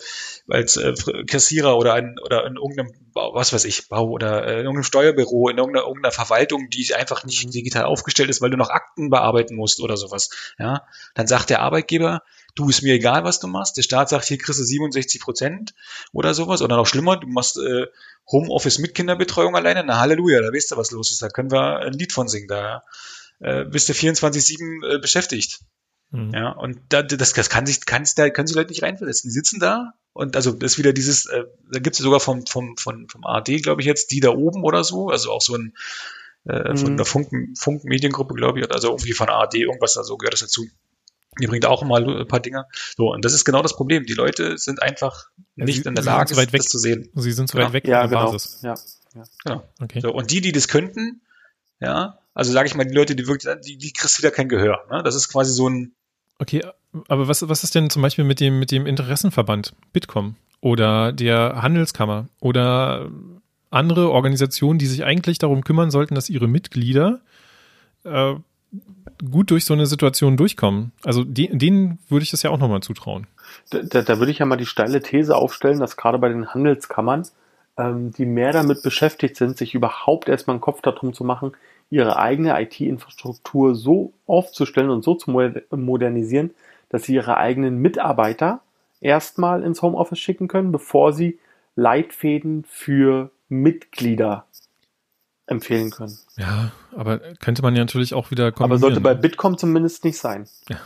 [0.48, 0.94] als äh,
[1.26, 2.92] Kassierer oder ein, oder in irgendeinem,
[3.32, 7.24] was weiß ich, Bau oder äh, in irgendeinem Steuerbüro, in irgendeiner, irgendeiner Verwaltung, die einfach
[7.24, 11.50] nicht digital aufgestellt ist, weil du noch Akten bearbeiten musst oder sowas, ja, dann sagt
[11.50, 12.22] der Arbeitgeber,
[12.54, 13.76] du ist mir egal, was du machst.
[13.76, 15.74] Der Staat sagt, hier kriegst du 67 Prozent
[16.12, 16.62] oder sowas.
[16.62, 17.86] Oder noch schlimmer, du machst äh,
[18.30, 19.84] Homeoffice mit Kinderbetreuung alleine.
[19.84, 21.22] Na Halleluja, da weißt du, was los ist.
[21.22, 22.48] Da können wir ein Lied von singen.
[22.48, 22.82] Da
[23.40, 25.60] äh, bist du 24-7 äh, beschäftigt.
[26.10, 26.30] Mhm.
[26.34, 29.28] Ja, und da, das, das kann sich, kann, da können sich Leute nicht reinversetzen.
[29.28, 32.46] Die sitzen da und also das ist wieder dieses, äh, da gibt es sogar vom,
[32.46, 35.54] vom, vom, vom ARD, glaube ich jetzt, die da oben oder so, also auch so
[35.56, 35.74] ein
[36.46, 36.96] äh, von Mhm.
[36.96, 40.66] der Funk, Funk-Mediengruppe, glaube ich, also irgendwie von ARD, irgendwas, also gehört das dazu.
[41.40, 42.66] Die bringt auch mal ein paar Dinge.
[42.96, 44.04] So, und das ist genau das Problem.
[44.04, 46.60] Die Leute sind einfach nicht sie- in der sie sind Lage, zu weit weg.
[46.62, 47.08] das zu sehen.
[47.14, 47.68] Sie sind zu Genau.
[47.68, 48.32] weit weg Ja, von der genau.
[48.32, 48.58] Basis.
[48.62, 48.74] Ja,
[49.14, 49.22] ja.
[49.44, 49.68] Genau.
[49.80, 50.00] Okay.
[50.00, 51.20] So, und die, die das könnten,
[51.78, 54.86] ja, also sage ich mal, die Leute, die wirklich, die, die kriegst wieder kein Gehör.
[54.90, 55.02] Ne?
[55.04, 55.94] Das ist quasi so ein,
[56.40, 56.62] Okay,
[57.06, 61.60] aber was, was ist denn zum Beispiel mit dem, mit dem Interessenverband Bitkom oder der
[61.60, 63.10] Handelskammer oder
[63.70, 67.20] andere Organisationen, die sich eigentlich darum kümmern sollten, dass ihre Mitglieder
[68.04, 68.34] äh,
[69.30, 70.92] gut durch so eine Situation durchkommen?
[71.04, 73.26] Also de, denen würde ich das ja auch nochmal zutrauen.
[73.68, 76.54] Da, da, da würde ich ja mal die steile These aufstellen, dass gerade bei den
[76.54, 77.26] Handelskammern,
[77.76, 81.52] ähm, die mehr damit beschäftigt sind, sich überhaupt erstmal einen Kopf darum zu machen,
[81.90, 86.50] ihre eigene IT-Infrastruktur so aufzustellen und so zu mo- modernisieren,
[86.88, 88.60] dass sie ihre eigenen Mitarbeiter
[89.00, 91.38] erstmal ins Homeoffice schicken können, bevor sie
[91.76, 94.46] Leitfäden für Mitglieder
[95.46, 96.16] empfehlen können.
[96.36, 98.80] Ja, aber könnte man ja natürlich auch wieder Aber kombinieren.
[98.80, 100.48] sollte bei Bitkom zumindest nicht sein.
[100.68, 100.78] Ja.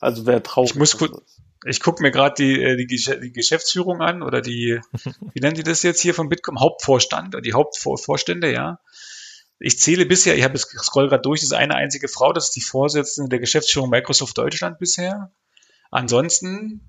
[0.00, 0.70] Also wäre traurig.
[0.72, 1.22] Ich muss kurz-
[1.66, 4.80] ich gucke mir gerade die, äh, die, die Geschäftsführung an oder die,
[5.34, 6.58] wie nennen die das jetzt hier von Bitkom?
[6.60, 8.78] Hauptvorstand, oder die Hauptvorstände, ja.
[9.60, 12.46] Ich zähle bisher, ich habe es scroll gerade durch, das ist eine einzige Frau, das
[12.46, 15.30] ist die Vorsitzende der Geschäftsführung Microsoft Deutschland bisher.
[15.90, 16.80] Ansonsten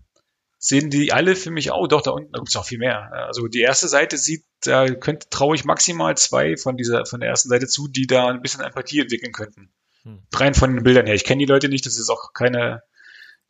[0.57, 3.11] sehen die alle für mich, oh doch, da unten gibt es noch viel mehr.
[3.11, 7.29] Also die erste Seite sieht, da könnte, traue ich maximal zwei von dieser, von der
[7.29, 9.69] ersten Seite zu, die da ein bisschen Empathie entwickeln könnten.
[10.03, 10.19] Hm.
[10.33, 11.15] Rein von den Bildern her.
[11.15, 12.83] Ich kenne die Leute nicht, das ist auch keine,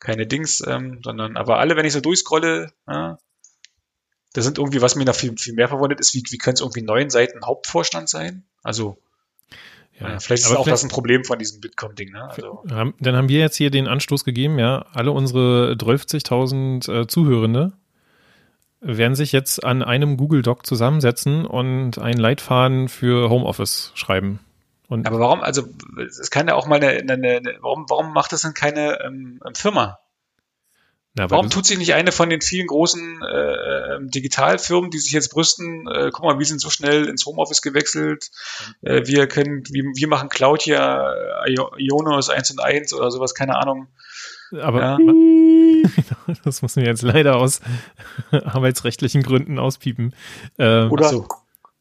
[0.00, 3.18] keine Dings, ähm, sondern, aber alle, wenn ich so durchscrolle, ja,
[4.32, 6.60] da sind irgendwie, was mir noch viel, viel mehr verwundert ist, wie, wie können es
[6.60, 8.44] irgendwie neun Seiten Hauptvorstand sein?
[8.62, 8.98] Also,
[10.00, 12.28] ja, vielleicht ist auch das ein Problem von diesem Bitkom-Ding, ne?
[12.28, 17.72] Also, Dann haben wir jetzt hier den Anstoß gegeben, ja, alle unsere 12.000 äh, Zuhörende
[18.80, 24.40] werden sich jetzt an einem Google Doc zusammensetzen und einen Leitfaden für Homeoffice schreiben.
[24.88, 25.62] Und aber warum, also,
[26.04, 29.40] es kann ja auch mal eine, eine, eine warum, warum macht das denn keine ähm,
[29.54, 30.00] Firma?
[31.14, 35.12] Weil Warum tut sich nicht eine von den vielen großen äh, ähm, Digitalfirmen, die sich
[35.12, 38.30] jetzt brüsten, äh, guck mal, wir sind so schnell ins Homeoffice gewechselt,
[38.82, 40.78] äh, wir können, wir, wir machen Cloud hier,
[41.46, 43.88] äh, Io- Ionos 1 und 1 oder sowas, keine Ahnung.
[44.58, 44.98] aber Ja.
[46.44, 47.60] das müssen wir jetzt leider aus
[48.30, 50.14] arbeitsrechtlichen Gründen auspiepen.
[50.58, 51.28] Äh, Oder so.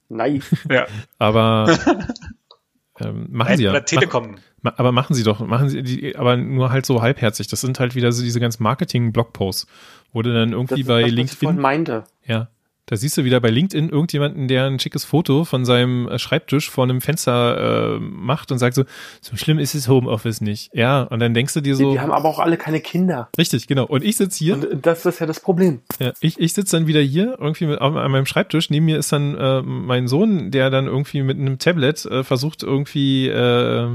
[0.10, 0.44] nein.
[0.70, 0.88] Ja,
[1.20, 1.78] aber
[3.00, 3.70] ähm, machen Sie ja.
[3.72, 4.32] oder Telekom.
[4.32, 7.48] Ma- Aber machen Sie doch, machen Sie die, aber nur halt so halbherzig.
[7.48, 9.68] Das sind halt wieder so diese ganzen Marketing-Blogposts,
[10.14, 12.04] wo du dann Das irgendwie ist bei das, was ich LinkedIn, meinte.
[12.26, 12.48] ja,
[12.86, 16.70] Da siehst du wieder bei LinkedIn irgendjemanden, der ein schickes Foto von seinem äh, Schreibtisch
[16.70, 18.84] vor einem Fenster äh, macht und sagt so,
[19.22, 20.70] so schlimm ist es Homeoffice nicht.
[20.76, 21.86] Ja, und dann denkst du dir so.
[21.92, 23.30] Die, die haben aber auch alle keine Kinder.
[23.38, 23.86] Richtig, genau.
[23.86, 24.56] Und ich sitze hier.
[24.56, 25.80] Und das ist ja das Problem.
[26.00, 28.70] Ja, ich ich sitze dann wieder hier irgendwie mit, an meinem Schreibtisch.
[28.70, 32.62] Neben mir ist dann äh, mein Sohn, der dann irgendwie mit einem Tablet äh, versucht
[32.62, 33.88] irgendwie äh,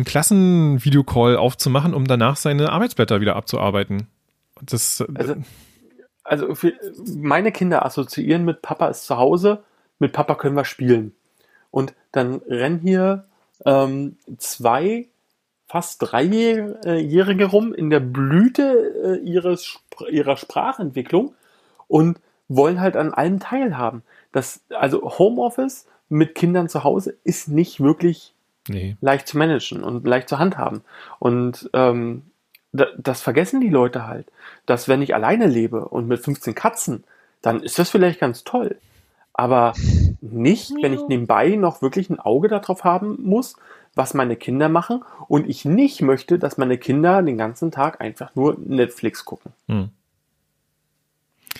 [0.00, 4.08] einen Klassenvideocall aufzumachen, um danach seine Arbeitsblätter wieder abzuarbeiten.
[4.62, 5.34] Das, Also,
[6.24, 6.68] also
[7.16, 9.62] meine Kinder assoziieren mit Papa ist zu Hause,
[9.98, 11.14] mit Papa können wir spielen.
[11.70, 13.26] Und dann rennen hier
[13.64, 15.08] ähm, zwei
[15.66, 19.78] fast Dreijährige rum in der Blüte äh, ihres,
[20.10, 21.34] ihrer Sprachentwicklung
[21.86, 24.02] und wollen halt an allem teilhaben.
[24.32, 28.34] Das, also Homeoffice mit Kindern zu Hause ist nicht wirklich
[28.70, 28.96] nee.
[29.00, 30.82] leicht zu managen und leicht zu handhaben.
[31.18, 32.22] Und ähm,
[32.72, 34.26] da, das vergessen die Leute halt,
[34.66, 37.04] dass wenn ich alleine lebe und mit 15 Katzen,
[37.42, 38.76] dann ist das vielleicht ganz toll.
[39.32, 39.72] Aber
[40.20, 43.56] nicht, wenn ich nebenbei noch wirklich ein Auge darauf haben muss,
[43.94, 48.34] was meine Kinder machen und ich nicht möchte, dass meine Kinder den ganzen Tag einfach
[48.34, 49.52] nur Netflix gucken.
[49.66, 49.90] Hm.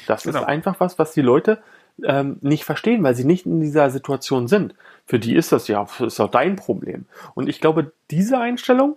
[0.07, 0.41] Das Genau.
[0.41, 1.59] ist einfach was, was die Leute
[2.05, 4.74] ähm, nicht verstehen, weil sie nicht in dieser Situation sind.
[5.07, 7.07] Für die ist das ja, ist doch dein Problem.
[7.34, 8.96] Und ich glaube, diese Einstellung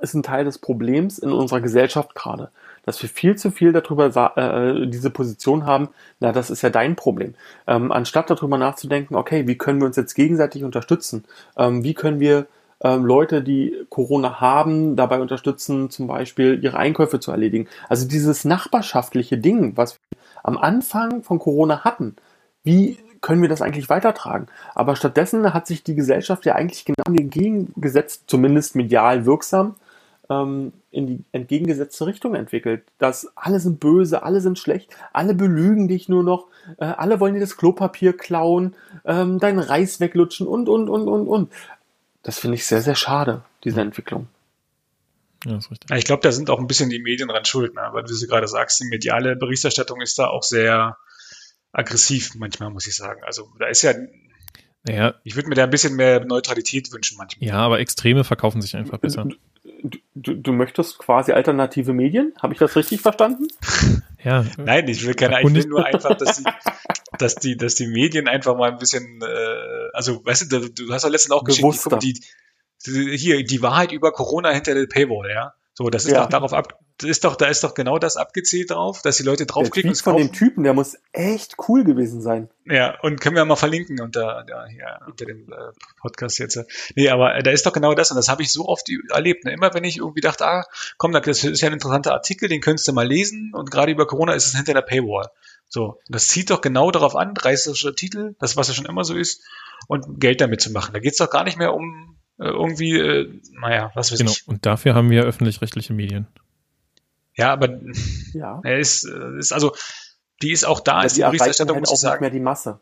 [0.00, 2.50] ist ein Teil des Problems in unserer Gesellschaft gerade.
[2.84, 5.88] Dass wir viel zu viel darüber sa- äh, diese Position haben,
[6.20, 7.34] na, das ist ja dein Problem.
[7.66, 11.24] Ähm, anstatt darüber nachzudenken, okay, wie können wir uns jetzt gegenseitig unterstützen?
[11.56, 12.46] Ähm, wie können wir
[12.82, 17.68] ähm, Leute, die Corona haben, dabei unterstützen, zum Beispiel ihre Einkäufe zu erledigen?
[17.88, 22.16] Also dieses nachbarschaftliche Ding, was wir am Anfang von Corona hatten,
[22.62, 24.46] wie können wir das eigentlich weitertragen?
[24.74, 29.74] Aber stattdessen hat sich die Gesellschaft ja eigentlich genau entgegengesetzt, zumindest medial wirksam,
[30.30, 32.84] ähm, in die entgegengesetzte Richtung entwickelt.
[32.98, 36.46] Dass alle sind böse, alle sind schlecht, alle belügen dich nur noch,
[36.78, 38.74] äh, alle wollen dir das Klopapier klauen,
[39.04, 41.52] ähm, deinen Reis weglutschen und, und, und, und, und.
[42.26, 44.26] Das finde ich sehr, sehr schade, diese Entwicklung.
[45.44, 45.88] Ja, ist richtig.
[45.96, 47.88] Ich glaube, da sind auch ein bisschen die Medien dran schuld, ne?
[47.92, 50.96] weil du sie gerade sagst, die mediale Berichterstattung ist da auch sehr
[51.70, 53.22] aggressiv manchmal, muss ich sagen.
[53.22, 53.94] Also da ist ja,
[54.82, 57.48] Naja, ich würde mir da ein bisschen mehr Neutralität wünschen manchmal.
[57.48, 59.28] ja, aber Extreme verkaufen sich einfach besser.
[59.84, 62.32] Du, du, du möchtest quasi alternative Medien?
[62.42, 63.46] Habe ich das richtig verstanden?
[64.24, 64.44] Ja.
[64.56, 66.44] Nein, ich will keine, ich will nur einfach, dass die,
[67.18, 71.02] dass die, dass die Medien einfach mal ein bisschen, äh, also weißt du, du hast
[71.04, 72.20] ja letztens auch geschickt, die,
[72.86, 75.54] die, hier, die Wahrheit über Corona hinter der Paywall, ja.
[75.74, 76.22] So, das ist Ja.
[76.22, 79.24] doch darauf ab, das ist doch, da ist doch genau das abgezählt drauf, dass die
[79.24, 82.48] Leute Der draufklicken und Tweet von dem Typen, der muss echt cool gewesen sein.
[82.64, 86.58] Ja, und können wir mal verlinken unter, ja, hier, unter dem äh, Podcast jetzt.
[86.94, 89.44] Nee, aber äh, da ist doch genau das und das habe ich so oft erlebt.
[89.44, 89.52] Ne?
[89.52, 90.64] Immer wenn ich irgendwie dachte, ah,
[90.96, 94.06] komm, das ist ja ein interessanter Artikel, den könntest du mal lesen und gerade über
[94.06, 95.28] Corona ist es hinter der Paywall.
[95.68, 99.14] So, das zieht doch genau darauf an, reißerischer Titel, das was ja schon immer so
[99.14, 99.42] ist,
[99.88, 100.92] und Geld damit zu machen.
[100.94, 104.30] Da geht's doch gar nicht mehr um äh, irgendwie, äh, naja, was weiß Genau.
[104.30, 104.46] ich.
[104.46, 106.26] Und dafür haben wir öffentlich-rechtliche Medien.
[107.34, 107.80] Ja, aber
[108.32, 108.60] Ja.
[108.64, 109.74] er ist, äh, ist also,
[110.42, 112.20] die ist auch da, Ja, ist die die Berichterstattung, halt muss auch ich nicht sagen.
[112.22, 112.80] mehr die Masse.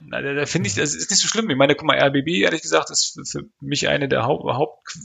[0.00, 1.48] Na, da, da finde ich, das ist nicht so schlimm.
[1.48, 4.98] Ich meine, guck mal, RBB, ehrlich gesagt, ist für, für mich eine der Haupt, Haupt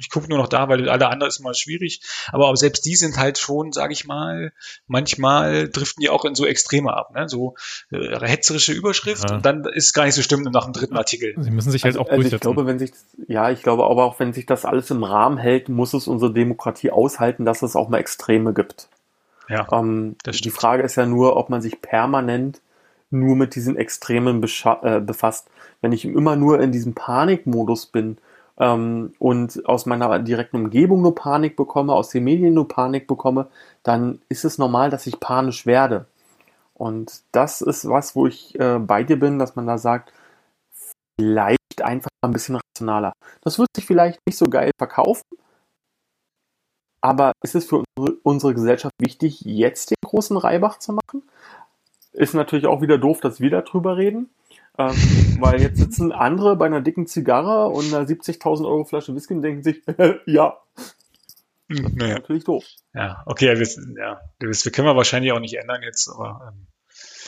[0.00, 2.00] ich gucke nur noch da, weil alle anderen ist mal schwierig.
[2.32, 4.52] Aber auch selbst die sind halt schon, sage ich mal,
[4.88, 7.28] manchmal driften die auch in so Extreme ab, ne?
[7.28, 7.54] So
[7.92, 9.36] äh, hetzerische Überschrift Ja.
[9.36, 11.34] und dann ist es gar nicht so schlimm nach dem dritten Artikel.
[11.38, 12.40] Sie müssen sich halt Also, auch also ich durchsetzen.
[12.54, 12.90] glaube, wenn sich,
[13.28, 16.32] ja, ich glaube aber auch, wenn sich das alles im Rahmen hält, muss es unsere
[16.32, 18.88] Demokratie aushalten, dass es auch mal Extreme gibt.
[19.48, 19.68] Ja.
[19.72, 20.50] Ähm, Das die.
[20.50, 22.60] Frage ist ja nur, ob man sich permanent
[23.14, 25.48] nur mit diesen Extremen äh, befasst.
[25.80, 28.18] Wenn ich immer nur in diesem Panikmodus bin
[28.58, 33.48] ähm, und aus meiner direkten Umgebung nur Panik bekomme, aus den Medien nur Panik bekomme,
[33.82, 36.06] dann ist es normal, dass ich panisch werde.
[36.74, 40.12] Und das ist was, wo ich äh, bei dir bin, dass man da sagt,
[41.18, 43.12] vielleicht einfach ein bisschen rationaler.
[43.42, 45.22] Das wird sich vielleicht nicht so geil verkaufen,
[47.04, 47.84] aber ist es für
[48.22, 51.22] unsere Gesellschaft wichtig, jetzt den großen Reibach zu machen?
[52.14, 54.30] Ist natürlich auch wieder doof, dass wir darüber reden,
[54.78, 54.94] ähm,
[55.40, 59.42] weil jetzt sitzen andere bei einer dicken Zigarre und einer 70.000 Euro Flasche Whisky und
[59.42, 59.82] denken sich,
[60.26, 60.56] ja,
[61.68, 62.14] Naja.
[62.14, 62.64] natürlich doof.
[62.94, 66.66] Ja, okay, wir, ja, das können wir wahrscheinlich auch nicht ändern jetzt, aber ähm,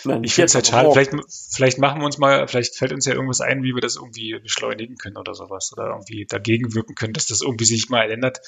[0.05, 0.91] Nein, ich finde es halt schade.
[0.93, 1.13] Vielleicht,
[1.53, 4.39] vielleicht machen wir uns mal, vielleicht fällt uns ja irgendwas ein, wie wir das irgendwie
[4.39, 8.41] beschleunigen können oder sowas oder irgendwie dagegen wirken können, dass das irgendwie sich mal ändert.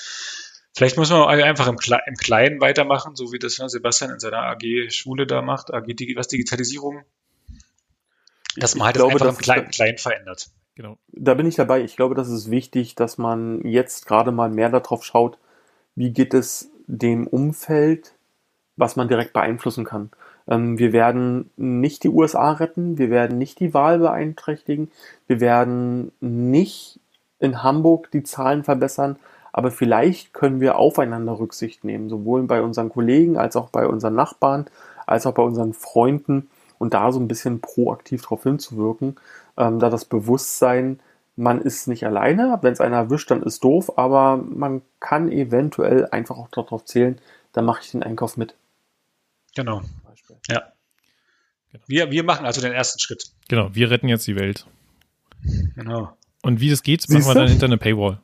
[0.76, 4.20] Vielleicht muss man einfach im, Kle im Kleinen weitermachen, so wie das ne, Sebastian in
[4.20, 7.04] seiner AG Schule da macht, AG Digi was Digitalisierung,
[8.56, 10.50] dass man Ich halt glaube, das einfach im Kleinen verändert.
[10.74, 10.96] Genau.
[11.08, 11.82] Da bin ich dabei.
[11.82, 15.38] Ich glaube, das ist wichtig, dass man jetzt gerade mal mehr darauf schaut,
[15.96, 18.14] wie geht es dem Umfeld,
[18.76, 20.10] was man direkt beeinflussen kann.
[20.46, 24.90] Ähm, wir werden nicht die USA retten, wir werden nicht die Wahl beeinträchtigen,
[25.26, 27.00] wir werden nicht
[27.40, 29.18] in Hamburg die Zahlen verbessern,
[29.52, 34.14] aber vielleicht können wir aufeinander Rücksicht nehmen, sowohl bei unseren Kollegen als auch bei unseren
[34.14, 34.66] Nachbarn,
[35.06, 39.16] als auch bei unseren Freunden und da so ein bisschen proaktiv darauf hinzuwirken,
[39.56, 41.00] ähm, da das Bewusstsein,
[41.36, 46.06] man ist nicht alleine, wenn es einer erwischt, dann ist doof, aber man kann eventuell
[46.06, 47.18] einfach auch darauf zählen,
[47.52, 48.54] dann mache ich den Einkauf mit.
[49.54, 49.82] Genau.
[50.48, 50.72] Ja.
[51.86, 53.24] Wir, wir machen also den ersten Schritt.
[53.48, 54.66] Genau, wir retten jetzt die Welt.
[55.74, 56.12] Genau.
[56.42, 58.20] Und wie das geht, machen wir dann hinter eine Paywall.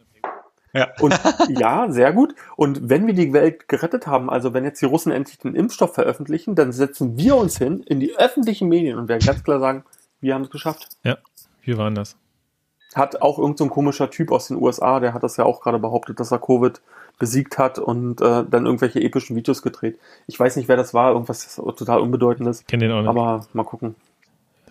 [0.74, 0.88] Ja.
[1.00, 1.18] Und
[1.48, 2.34] ja, sehr gut.
[2.56, 5.94] Und wenn wir die Welt gerettet haben, also wenn jetzt die Russen endlich den Impfstoff
[5.94, 9.84] veröffentlichen, dann setzen wir uns hin in die öffentlichen Medien und werden ganz klar sagen,
[10.20, 10.88] wir haben es geschafft.
[11.04, 11.18] Ja,
[11.62, 12.16] wir waren das.
[12.94, 15.78] Hat auch irgendein so komischer Typ aus den USA, der hat das ja auch gerade
[15.78, 16.80] behauptet, dass er Covid
[17.18, 19.98] besiegt hat und äh, dann irgendwelche epischen Videos gedreht.
[20.26, 22.64] Ich weiß nicht, wer das war, irgendwas total Unbedeutendes.
[22.66, 23.08] Kenn den auch nicht.
[23.08, 23.94] Aber mal gucken.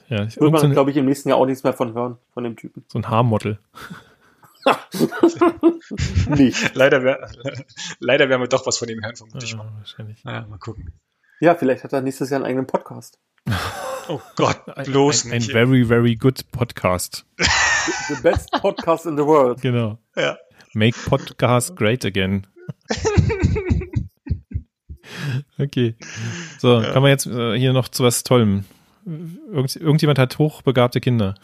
[0.10, 2.43] Ja, ich, Wird man, glaube ich, im nächsten Jahr auch nichts mehr von hören, von
[2.43, 2.84] dem Typen.
[2.88, 3.58] so ein Haarmodel.
[6.30, 6.76] Nicht.
[6.76, 7.30] Leider, wär,
[7.99, 9.66] leider werden wir doch was von ihm hören, vermute ich mal.
[9.66, 10.24] Ja, wahrscheinlich.
[10.24, 10.93] Ja, mal gucken.
[11.39, 13.20] Ja, vielleicht hat er nächstes Jahr einen eigenen Podcast.
[14.09, 15.51] Oh Gott, bloß ein, ein nicht.
[15.53, 17.26] very, very good Podcast.
[18.09, 19.61] The best podcast in the world.
[19.61, 19.97] Genau.
[20.18, 20.38] ja.
[20.74, 22.45] Make Podcast great again.
[25.57, 25.95] Okay.
[26.59, 26.91] So, Ja.
[26.91, 28.66] kommen wir jetzt äh, hier noch zu was Tollem.
[29.05, 31.36] Irgend, irgendjemand hat hochbegabte Kinder.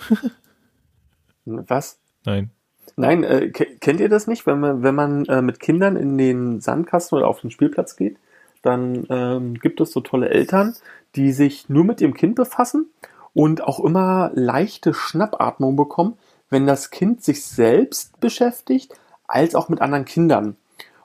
[1.45, 1.99] Was?
[2.25, 2.51] Nein.
[2.95, 4.45] Nein, äh, ke- kennt ihr das nicht?
[4.45, 8.17] Wenn man, wenn man äh, mit Kindern in den Sandkasten oder auf den Spielplatz geht,
[8.61, 10.75] dann ähm, gibt es so tolle Eltern,
[11.15, 12.89] die sich nur mit dem Kind befassen
[13.33, 16.17] und auch immer leichte Schnappatmung bekommen,
[16.49, 18.93] wenn das Kind sich selbst beschäftigt,
[19.27, 20.55] als auch mit anderen Kindern.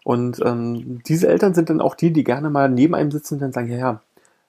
[0.03, 3.41] Und ähm, diese Eltern sind dann auch die, die gerne mal neben einem sitzen und
[3.41, 4.03] dann sagen, ja, ja,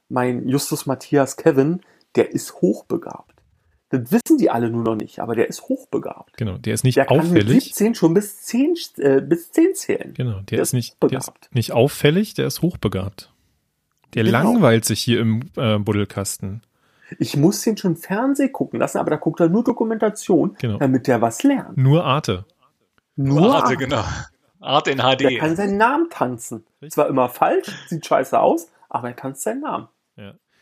[0.10, 1.82] mein Justus Matthias Kevin,
[2.16, 3.35] der ist hochbegabt.
[3.90, 6.38] Das wissen die alle nur noch nicht, aber der ist hochbegabt.
[6.38, 6.58] Genau.
[6.58, 7.64] Der ist nicht Der kann mit auffällig.
[7.66, 10.14] 17 schon bis 10, äh, bis 10 zählen.
[10.16, 10.34] Genau.
[10.38, 11.50] Der, Der ist nicht, der ist begabt.
[11.56, 13.32] nicht auffällig, der ist hochbegabt.
[14.16, 14.38] Der Genau.
[14.40, 16.62] langweilt sich hier im äh, Buddelkasten.
[17.20, 20.78] Ich muss den schon Fernseh gucken lassen, aber da guckt er nur Dokumentation, Genau.
[20.80, 21.78] damit der was lernt.
[21.78, 22.46] Nur Arte.
[23.16, 23.78] Nur Arte, Arte.
[23.78, 24.04] genau.
[24.62, 25.20] Arte in HD.
[25.22, 26.66] Der kann seinen Namen tanzen.
[26.90, 29.88] Zwar immer falsch, sieht scheiße aus, aber er tanzt seinen Namen.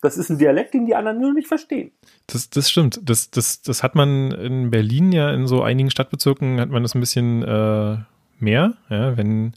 [0.03, 1.91] Das ist ein Dialekt, den die anderen nur nicht verstehen.
[2.27, 2.99] Das, das stimmt.
[3.03, 6.93] Das, das, das hat man in Berlin ja in so einigen Stadtbezirken hat man das
[6.93, 7.97] ein bisschen äh,
[8.37, 8.73] mehr.
[8.89, 9.53] Ja, wenn,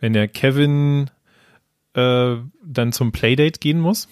[0.00, 1.10] wenn der Kevin
[1.92, 4.08] äh, dann zum Playdate gehen muss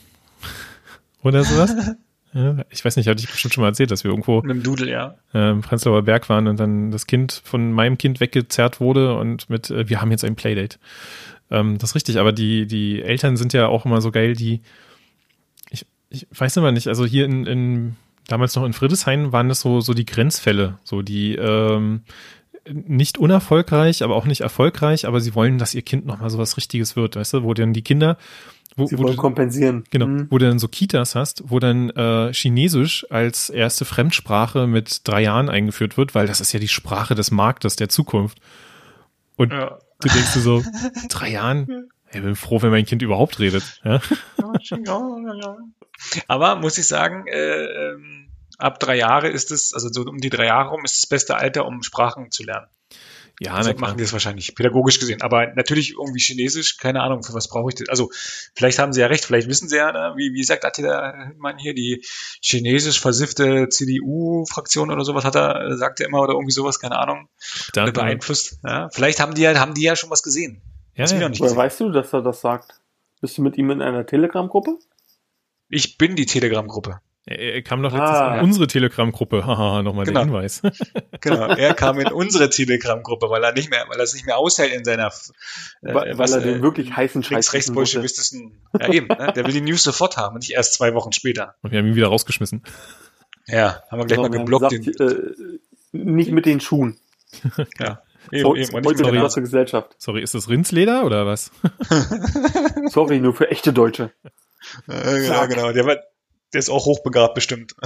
[1.23, 1.75] oder sowas.
[2.35, 4.63] ja, ich weiß nicht, hatte ich bestimmt schon mal erzählt, dass wir irgendwo Mit dem
[4.63, 5.15] Dudel, ja.
[5.33, 9.49] äh, im Prenzlauer Berg waren und dann das Kind von meinem Kind weggezerrt wurde und
[9.49, 10.79] mit, äh, wir haben jetzt ein Playdate.
[11.51, 14.61] Ähm, das ist richtig, aber die, die Eltern sind ja auch immer so geil, die,
[16.11, 17.97] ich, weiß immer nicht, also hier in, in
[18.27, 22.03] damals noch in Friedrichshain waren das so, so die Grenzfälle, so die, ähm,
[22.71, 26.57] nicht unerfolgreich, aber auch nicht erfolgreich, aber sie wollen, dass ihr Kind nochmal so was
[26.57, 28.19] Richtiges wird, weißt du, wo dann die Kinder,
[28.77, 29.85] wo, Sie wo wollen du, kompensieren.
[29.91, 30.27] Genau, Hm.
[30.31, 35.23] wo du dann so Kitas hast, wo dann äh, Chinesisch als erste Fremdsprache mit drei
[35.23, 38.39] Jahren eingeführt wird, weil das ist ja die Sprache des Marktes der Zukunft.
[39.37, 39.79] Und ja.
[40.01, 40.63] du denkst dir so,
[41.09, 41.89] drei Jahren?
[42.13, 43.81] Ich bin froh, wenn mein Kind überhaupt redet.
[43.85, 44.01] Ja?
[46.27, 50.31] Aber muss ich sagen, äh, ähm, ab drei Jahre ist es, also so um die
[50.31, 52.69] drei Jahre rum, ist das beste Alter, um Sprachen zu lernen.
[53.41, 55.23] Ja, Also machen die das wahrscheinlich pädagogisch gesehen.
[55.23, 57.89] Aber natürlich irgendwie Chinesisch, keine Ahnung, für was brauche ich das?
[57.89, 58.11] Also
[58.55, 61.57] vielleicht haben sie ja recht, vielleicht wissen sie ja, ne, wie, wie sagt der Mann
[61.57, 62.05] hier, die
[62.43, 67.29] chinesisch versiffte CDU-Fraktion oder sowas hat er, sagt er immer oder irgendwie sowas, keine Ahnung,
[67.75, 68.59] Da, oder beeinflusst.
[68.65, 70.61] Ja, vielleicht haben die ja, haben die ja schon was gesehen.
[70.95, 71.29] ja, ja.
[71.29, 72.81] nicht Woher weißt du, dass er das sagt?
[73.21, 74.79] Bist du mit ihm in einer Telegram-Gruppe?
[75.69, 77.01] Ich bin die Telegram-Gruppe.
[77.27, 78.39] Er, er kam doch letztens Ah.
[78.39, 79.45] in unsere Telegram-Gruppe.
[79.47, 80.21] Haha, nochmal Genau.
[80.21, 80.63] der Hinweis.
[81.21, 84.39] Genau, er kam in unsere Telegram-Gruppe, weil er nicht mehr, weil er es nicht mehr
[84.39, 88.89] aushält in seiner, äh, weil, was, er äh, den wirklich heißen Scheiß rechts bolschewistischen, ja
[88.93, 89.33] eben, ne?
[89.35, 91.57] der will die News sofort haben, nicht erst zwei Wochen später.
[91.63, 92.63] Und wir haben ihn wieder rausgeschmissen.
[93.47, 94.71] Ja, haben wir gleich mal Sondern geblockt.
[94.73, 95.59] sagt, Den, äh,
[95.93, 96.99] nicht mit den Schuhen.
[97.81, 98.01] ja,
[98.31, 98.75] So, eben, eben.
[98.77, 99.97] Und heute mit große Gesellschaft.
[99.99, 101.51] Sorry, ist das Rindsleder oder was?
[102.91, 104.13] Sorry, nur für echte Deutsche.
[104.89, 105.73] Äh, genau, genau.
[105.73, 105.97] Der, war,
[106.53, 107.75] der ist auch hochbegabt bestimmt.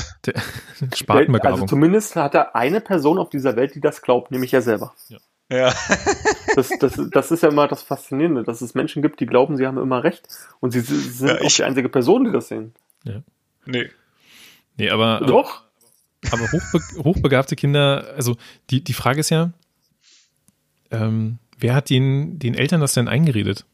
[0.80, 1.68] Also Spatenbegabung.
[1.68, 4.94] zumindest hat er eine Person auf dieser Welt, die das glaubt, nämlich er selber.
[5.48, 5.72] Ja,
[6.56, 9.66] Das, das, das ist ja immer das Faszinierende, dass es Menschen gibt, die glauben, sie
[9.66, 10.26] haben immer recht.
[10.60, 12.74] Und sie sind Ja, auch ich- die einzige Person, die das sehen.
[13.66, 13.90] nee.
[14.76, 15.62] nee, aber, aber Doch.
[16.30, 18.36] Aber hochbe hochbegabte Kinder, also
[18.70, 19.52] die, die Frage ist ja,
[20.90, 23.64] ähm, wer hat den, den Eltern das denn eingeredet?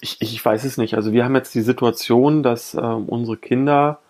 [0.00, 0.94] Ich, ich weiß es nicht.
[0.94, 4.00] Also wir haben jetzt die Situation, dass äh, unsere Kinder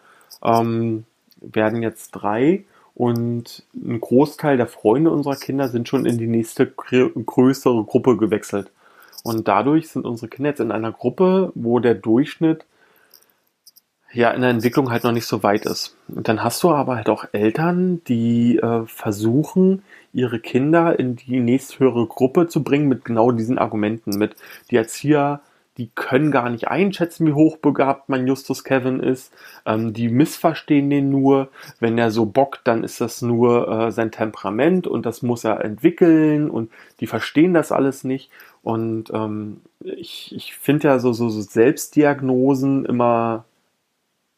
[0.42, 1.04] ähm,
[1.40, 6.66] werden jetzt drei und ein Großteil der Freunde unserer Kinder sind schon in die nächste
[6.66, 8.70] größere Gruppe gewechselt.
[9.22, 12.64] Und dadurch sind unsere Kinder jetzt in einer Gruppe, wo der Durchschnitt
[14.12, 15.96] ja in der Entwicklung halt noch nicht so weit ist.
[16.08, 19.82] Und dann hast du aber halt auch Eltern, die äh, versuchen,
[20.12, 24.34] ihre Kinder in die nächsthöhere Gruppe zu bringen mit genau diesen Argumenten, mit
[24.70, 25.40] die Erzieher,
[25.78, 29.32] die können gar nicht einschätzen, wie hochbegabt mein Justus Kevin ist.
[29.64, 31.48] Ähm, die missverstehen den nur.
[31.78, 35.64] Wenn er so bockt, dann ist das nur äh, sein Temperament und das muss er
[35.64, 36.70] entwickeln und
[37.00, 38.30] die verstehen das alles nicht.
[38.62, 43.44] Und ähm, ich, ich finde ja so, so, so Selbstdiagnosen immer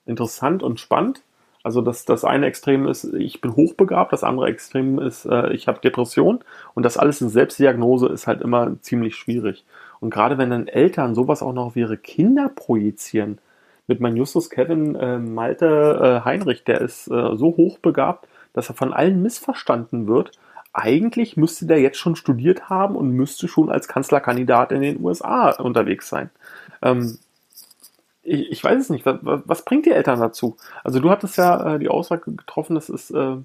[0.04, 1.22] interessant und spannend.
[1.62, 5.68] Also das, das eine Extrem ist, ich bin hochbegabt, das andere Extrem ist, äh, ich
[5.68, 6.42] habe Depression
[6.74, 9.64] und das alles in Selbstdiagnose ist halt immer ziemlich schwierig.
[10.00, 13.38] Und gerade wenn dann Eltern sowas auch noch auf ihre Kinder projizieren,
[13.86, 18.76] mit meinem Justus Kevin äh, Malte äh, Heinrich, der ist äh, so hochbegabt, dass er
[18.76, 20.32] von allen missverstanden wird.
[20.72, 25.50] Eigentlich müsste der jetzt schon studiert haben und müsste schon als Kanzlerkandidat in den USA
[25.50, 26.30] unterwegs sein.
[26.82, 27.18] Ähm,
[28.22, 29.04] ich, ich, weiß es nicht.
[29.06, 30.56] Was, was, bringt die Eltern dazu?
[30.84, 33.36] Also du hattest ja äh, die Aussage getroffen, das ist äh,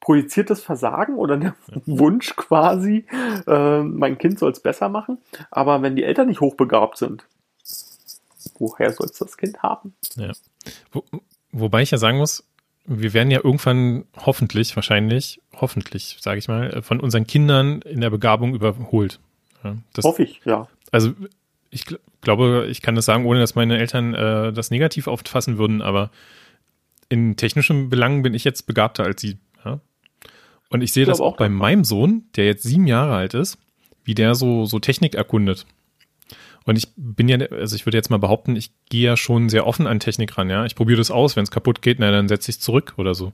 [0.00, 1.54] projiziertes Versagen oder der.
[1.86, 3.06] Wunsch quasi,
[3.46, 5.18] äh, mein Kind soll es besser machen.
[5.50, 7.24] Aber wenn die Eltern nicht hochbegabt sind,
[8.58, 9.94] woher soll es das Kind haben?
[10.16, 10.32] Ja.
[10.92, 11.04] Wo,
[11.52, 12.44] wobei ich ja sagen muss,
[12.88, 18.10] wir werden ja irgendwann hoffentlich, wahrscheinlich, hoffentlich, sage ich mal, von unseren Kindern in der
[18.10, 19.20] Begabung überholt.
[19.62, 20.68] Ja, das, Hoffe ich, ja.
[20.90, 21.12] Also
[21.70, 25.56] ich gl glaube, ich kann das sagen, ohne dass meine Eltern äh, das negativ auffassen
[25.56, 26.10] würden, aber
[27.08, 29.38] in technischen Belangen bin ich jetzt begabter als sie.
[29.64, 29.80] Ja?
[30.70, 33.58] Und ich sehe das auch, bei meinem Sohn, der jetzt sieben Jahre alt ist,
[34.04, 35.66] wie der so, so Technik erkundet.
[36.64, 39.66] Und ich bin ja, also ich würde jetzt mal behaupten, ich gehe ja schon sehr
[39.66, 40.66] offen an Technik ran, ja.
[40.66, 43.32] Ich probiere das aus, wenn es kaputt geht, na, dann setze ich zurück oder so.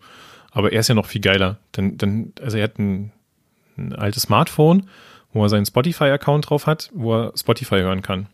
[0.52, 1.58] Aber er ist ja noch viel geiler.
[1.72, 3.10] Dann, dann, also er hat ein,
[3.76, 4.88] ein altes Smartphone,
[5.32, 8.28] wo er seinen Spotify-Account drauf hat, wo er Spotify hören kann.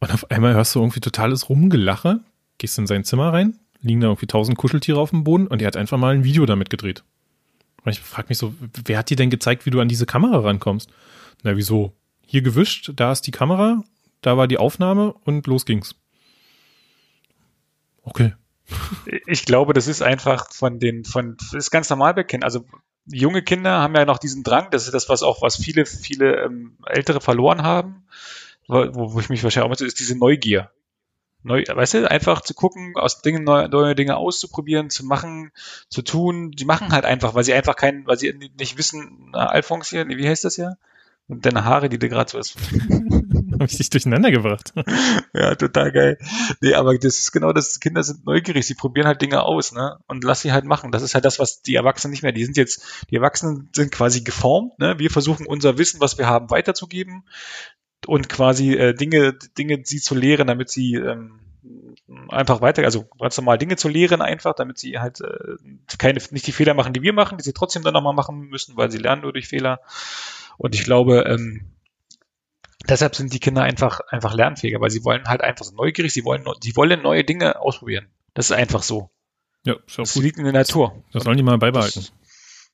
[0.00, 2.20] Und auf einmal hörst du irgendwie totales Rumgelache,
[2.58, 5.66] gehst in sein Zimmer rein, liegen da irgendwie tausend Kuscheltiere auf dem Boden und er
[5.66, 7.04] hat einfach mal ein Video damit gedreht.
[7.84, 8.54] Und ich frage mich so,
[8.84, 10.90] wer hat dir denn gezeigt, wie du an diese Kamera rankommst?
[11.42, 11.92] Na, wieso?
[12.24, 13.82] Hier gewischt, da ist die Kamera,
[14.20, 15.96] da war die Aufnahme und los ging's.
[18.02, 18.34] Okay.
[19.26, 22.44] Ich glaube, das ist einfach von den, von, ist ganz normal bekannt.
[22.44, 22.64] Also
[23.06, 26.44] junge Kinder haben ja noch diesen Drang, das ist das, was auch, was viele, viele
[26.44, 28.04] ähm, Ältere verloren haben
[28.68, 30.70] wo, wo ich mich wahrscheinlich auch mit, ist diese Neugier.
[31.44, 35.50] Neu, weißt du, einfach zu gucken, aus Dingen neue, neue Dinge auszuprobieren, zu machen,
[35.88, 36.52] zu tun.
[36.52, 40.08] Die machen halt einfach, weil sie einfach keinen, weil sie nicht wissen, na, Alphonse hier,
[40.08, 40.76] wie heißt das ja?
[41.28, 42.56] Und deine Haare, die du gerade so hast.
[43.52, 44.72] Habe ich dich durcheinander gebracht.
[45.34, 46.18] ja, total geil.
[46.60, 49.98] Nee, aber das ist genau das, Kinder sind neugierig, sie probieren halt Dinge aus, ne?
[50.06, 50.90] Und lass sie halt machen.
[50.90, 53.92] Das ist halt das, was die Erwachsenen nicht mehr, die sind jetzt, die Erwachsenen sind
[53.92, 54.98] quasi geformt, ne?
[54.98, 57.24] Wir versuchen unser Wissen, was wir haben, weiterzugeben
[58.06, 61.40] und quasi äh, Dinge, Dinge sie zu lehren, damit sie ähm,
[62.28, 65.56] einfach weiter, also ganz normal Dinge zu lehren einfach, damit sie halt äh,
[65.98, 68.76] keine, nicht die Fehler machen, die wir machen, die sie trotzdem dann nochmal machen müssen,
[68.76, 69.80] weil sie lernen nur durch Fehler.
[70.58, 71.72] Und ich glaube, ähm,
[72.88, 76.24] deshalb sind die Kinder einfach, einfach lernfähiger, weil sie wollen halt einfach so neugierig, sie
[76.24, 78.08] wollen, sie wollen neue Dinge ausprobieren.
[78.34, 79.10] Das ist einfach so.
[79.64, 81.04] Ja, ist das liegt in der Natur.
[81.12, 82.00] Das sollen die mal beibehalten.
[82.00, 82.12] Das,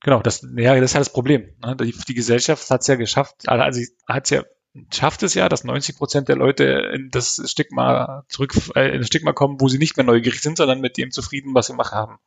[0.00, 1.52] genau, das, ja, das ist halt das Problem.
[1.62, 1.76] Ne?
[1.76, 4.42] Die, die Gesellschaft hat es ja geschafft, also hat es ja
[4.92, 6.64] schafft es ja, dass 90 Prozent der Leute
[6.94, 10.56] in das Stigma zurück, äh, in das Stigma kommen, wo sie nicht mehr neugierig sind,
[10.58, 12.18] sondern mit dem zufrieden, was sie machen haben.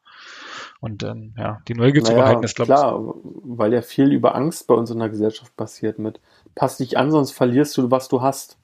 [0.79, 2.77] Und ähm, ja, die Neugier naja, zu behalten ist, glaube ich.
[2.77, 2.99] Klar,
[3.43, 6.19] weil ja viel über Angst bei uns in der Gesellschaft passiert mit
[6.55, 8.57] pass dich an, sonst verlierst du, was du hast.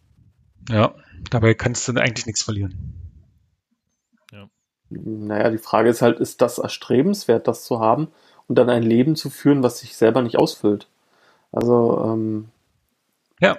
[0.69, 0.95] Ja,
[1.29, 2.93] dabei kannst du eigentlich nichts verlieren.
[4.31, 4.49] Ja.
[4.89, 8.09] Naja, die Frage ist halt, ist das erstrebenswert, das zu haben
[8.47, 10.87] und dann ein Leben zu führen, was sich selber nicht ausfüllt?
[11.51, 12.49] Also, ähm,
[13.39, 13.57] ja.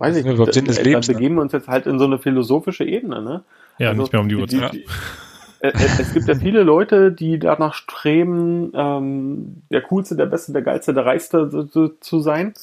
[0.00, 0.54] Weiß ich nicht.
[0.54, 3.20] Sinn des da, Lebens, da begeben wir uns jetzt halt in so eine philosophische Ebene,
[3.20, 3.44] ne?
[3.78, 4.72] Ja, also, nicht mehr um die Uhrzeit.
[4.72, 4.86] Die,
[5.60, 10.52] äh, äh, es gibt ja viele Leute, die danach streben, ähm, der Coolste, der Beste,
[10.52, 12.54] der Geilste, der Reichste zu, zu sein.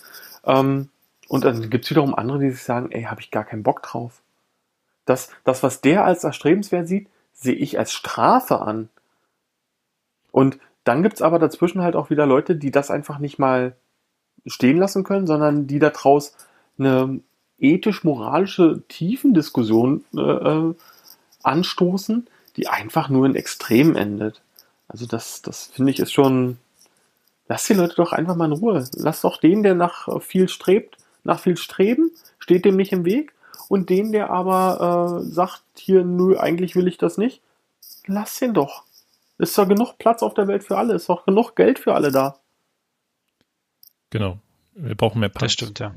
[0.46, 0.90] Ähm,
[1.28, 3.84] und dann gibt es wiederum andere, die sich sagen, ey, habe ich gar keinen Bock
[3.84, 4.24] drauf.
[5.06, 8.90] Das, das, was der als erstrebenswert sieht, sehe ich als Strafe an.
[10.32, 13.76] Und dann gibt es aber dazwischen halt auch wieder Leute, die das einfach nicht mal
[14.48, 16.36] stehen lassen können, sondern die daraus
[16.80, 17.20] eine
[17.60, 20.74] ethisch-moralische Tiefendiskussion äh, äh,
[21.43, 24.41] anstoßen, die einfach nur in Extremen endet.
[24.88, 26.58] Also das, das finde ich ist schon.
[27.49, 28.86] Lass die Leute doch einfach mal in Ruhe.
[28.93, 33.34] Lass doch den, der nach viel strebt, nach viel streben, steht dem nicht im Weg.
[33.70, 37.41] und den, der aber äh, sagt, hier, nö, eigentlich will ich das nicht,
[38.05, 38.84] lass den doch.
[39.38, 42.12] Ist doch genug Platz auf der Welt für alle, ist doch genug Geld für alle
[42.12, 42.39] da.
[44.10, 44.39] Genau.
[44.74, 45.53] Wir brauchen mehr Das Punks.
[45.53, 45.93] stimmt, ja.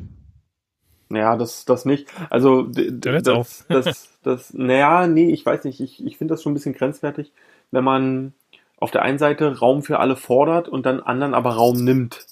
[1.11, 2.09] Naja, das, das nicht.
[2.31, 3.65] Also, das, auf.
[3.69, 5.81] das, das, naja, nee, ich weiß nicht.
[5.81, 7.33] Ich, ich finde das schon ein bisschen grenzwertig,
[7.73, 8.33] wenn man
[8.79, 12.25] auf der einen Seite Raum für alle fordert und dann anderen aber Raum nimmt.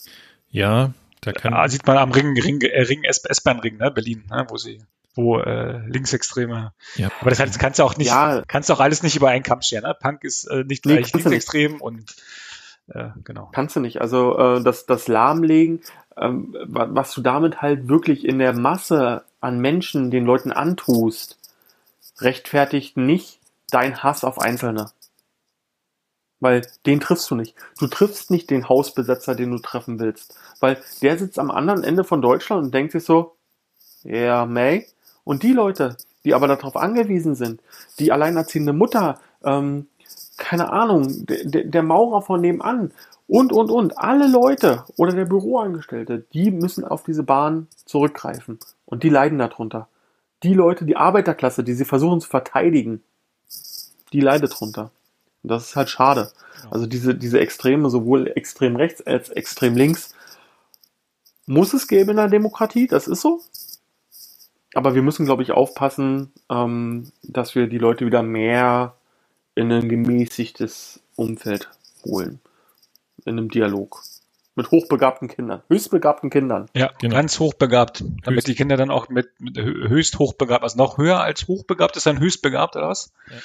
[0.50, 1.52] Ja, da kann.
[1.52, 4.80] Ah, sieht man am Ring, Ring, äh, Ring S-Bahn-Ring, ne, Berlin, ne, wo sie,
[5.14, 6.72] wo äh, Linksextreme.
[6.94, 8.42] ja, Aber das heißt, kannst du auch nicht, Ja.
[8.46, 9.82] kannst du auch alles nicht über einen Kamm scheren.
[9.82, 9.94] Ne?
[10.00, 11.52] Punk ist äh, nicht Nee, gleich kannst du nicht.
[11.52, 12.14] linksextrem und
[12.94, 13.50] äh, genau.
[13.52, 14.00] Kannst du nicht.
[14.00, 15.80] Also äh, das, das Lahmlegen,
[16.20, 21.38] ähm, wa- was du damit halt wirklich in der Masse an Menschen den Leuten antust,
[22.18, 23.40] rechtfertigt nicht
[23.70, 24.90] dein Hass auf Einzelne.
[26.40, 27.54] Weil den triffst du nicht.
[27.78, 30.38] Du triffst nicht den Hausbesetzer, den du treffen willst.
[30.60, 33.34] Weil der sitzt am anderen Ende von Deutschland und denkt sich so,
[34.04, 34.86] ja, May.
[35.24, 37.60] Und die Leute, die aber darauf angewiesen sind,
[37.98, 39.88] die alleinerziehende Mutter, ähm,
[40.36, 42.92] keine Ahnung, der der Maurer von nebenan
[43.28, 48.58] und, und, und, alle Leute oder der Büroangestellte, die müssen auf diese Bahn zurückgreifen.
[48.86, 49.88] Und die leiden darunter.
[50.42, 53.02] Die Leute, die Arbeiterklasse, die sie versuchen zu verteidigen,
[54.14, 54.90] die leidet drunter.
[55.42, 56.32] Und das ist halt schade.
[56.70, 60.14] Also diese, diese Extreme, sowohl extrem rechts als extrem links,
[61.46, 63.42] muss es geben in der Demokratie, das ist so.
[64.74, 68.94] Aber wir müssen, glaube ich, aufpassen, ähm, dass wir die Leute wieder mehr
[69.54, 71.68] in ein gemäßigtes Umfeld
[72.04, 72.40] holen.
[73.28, 74.02] In einem Dialog.
[74.56, 76.66] Mit hochbegabten Kindern, höchstbegabten Kindern.
[76.74, 77.14] Ja, Genau.
[77.14, 78.00] ganz hochbegabt.
[78.24, 78.48] Damit Höchst.
[78.48, 82.06] die Kinder dann auch mit, mit hö- höchst hochbegabt, also noch höher als hochbegabt ist
[82.06, 83.12] dann höchstbegabt oder was?
[83.30, 83.36] Ja.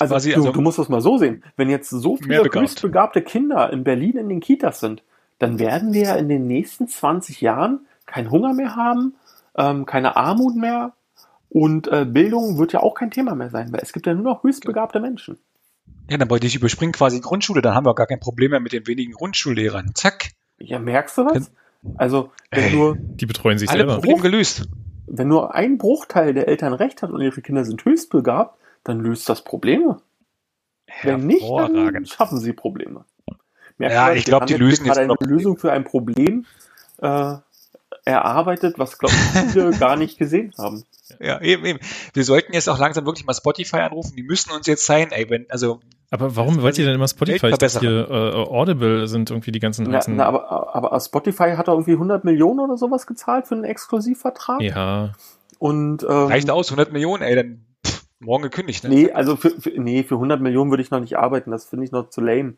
[0.00, 1.44] Also, Quasi, du, also- du musst das mal so sehen.
[1.56, 5.02] Wenn jetzt so viele höchstbegabte Kinder in Berlin in den Kitas sind,
[5.38, 9.14] dann werden wir in den nächsten 20 Jahren keinen Hunger mehr haben,
[9.56, 10.92] ähm, keine Armut mehr
[11.50, 14.24] und äh, Bildung wird ja auch kein Thema mehr sein, weil es gibt ja nur
[14.24, 15.36] noch höchstbegabte Menschen.
[16.10, 18.60] Ja, dann wollte ich überspringen quasi Grundschule, dann haben wir auch gar kein Problem mehr
[18.60, 19.92] mit den wenigen Grundschullehrern.
[19.94, 21.50] Zack, Ja, merkst du das?
[21.96, 22.72] Also, wenn Ey.
[22.72, 23.94] nur, die betreuen sich alle selber.
[23.94, 24.68] Probleme gelöst.
[25.06, 29.28] wenn nur ein Bruchteil der Eltern recht hat und ihre Kinder sind höchstbegabt, dann löst
[29.28, 30.00] das Probleme.
[31.02, 33.04] Wenn nicht, dann schaffen sie Probleme.
[33.78, 34.18] Merkst Ja, du das?
[34.18, 36.44] ich glaub, Wir die lösen jetzt eine Lösung für ein Problem
[36.98, 37.34] äh,
[38.04, 40.84] erarbeitet, was, glaube ich, viele gar nicht gesehen haben.
[41.20, 41.78] Ja, eben, eben.
[42.14, 44.14] Wir sollten jetzt auch langsam wirklich mal Spotify anrufen.
[44.16, 45.80] Die müssen uns jetzt sein, ey, wenn, also,
[46.10, 47.48] Aber warum wollt ihr denn immer Spotify?
[47.48, 51.68] Ich dachte, hier äh, Audible sind irgendwie die ganzen Na, na, aber, aber Spotify hat
[51.68, 54.60] doch irgendwie 100 Millionen oder sowas gezahlt für einen Exklusivvertrag.
[54.62, 55.12] ja,
[55.58, 58.90] Und, ähm, reicht aus, 100 Millionen, ey, dann pff, morgen gekündigt, ne?
[58.90, 61.50] Nee, also für, für, nee, für 100 Millionen würde ich noch nicht arbeiten.
[61.50, 62.54] Das finde ich noch zu lame.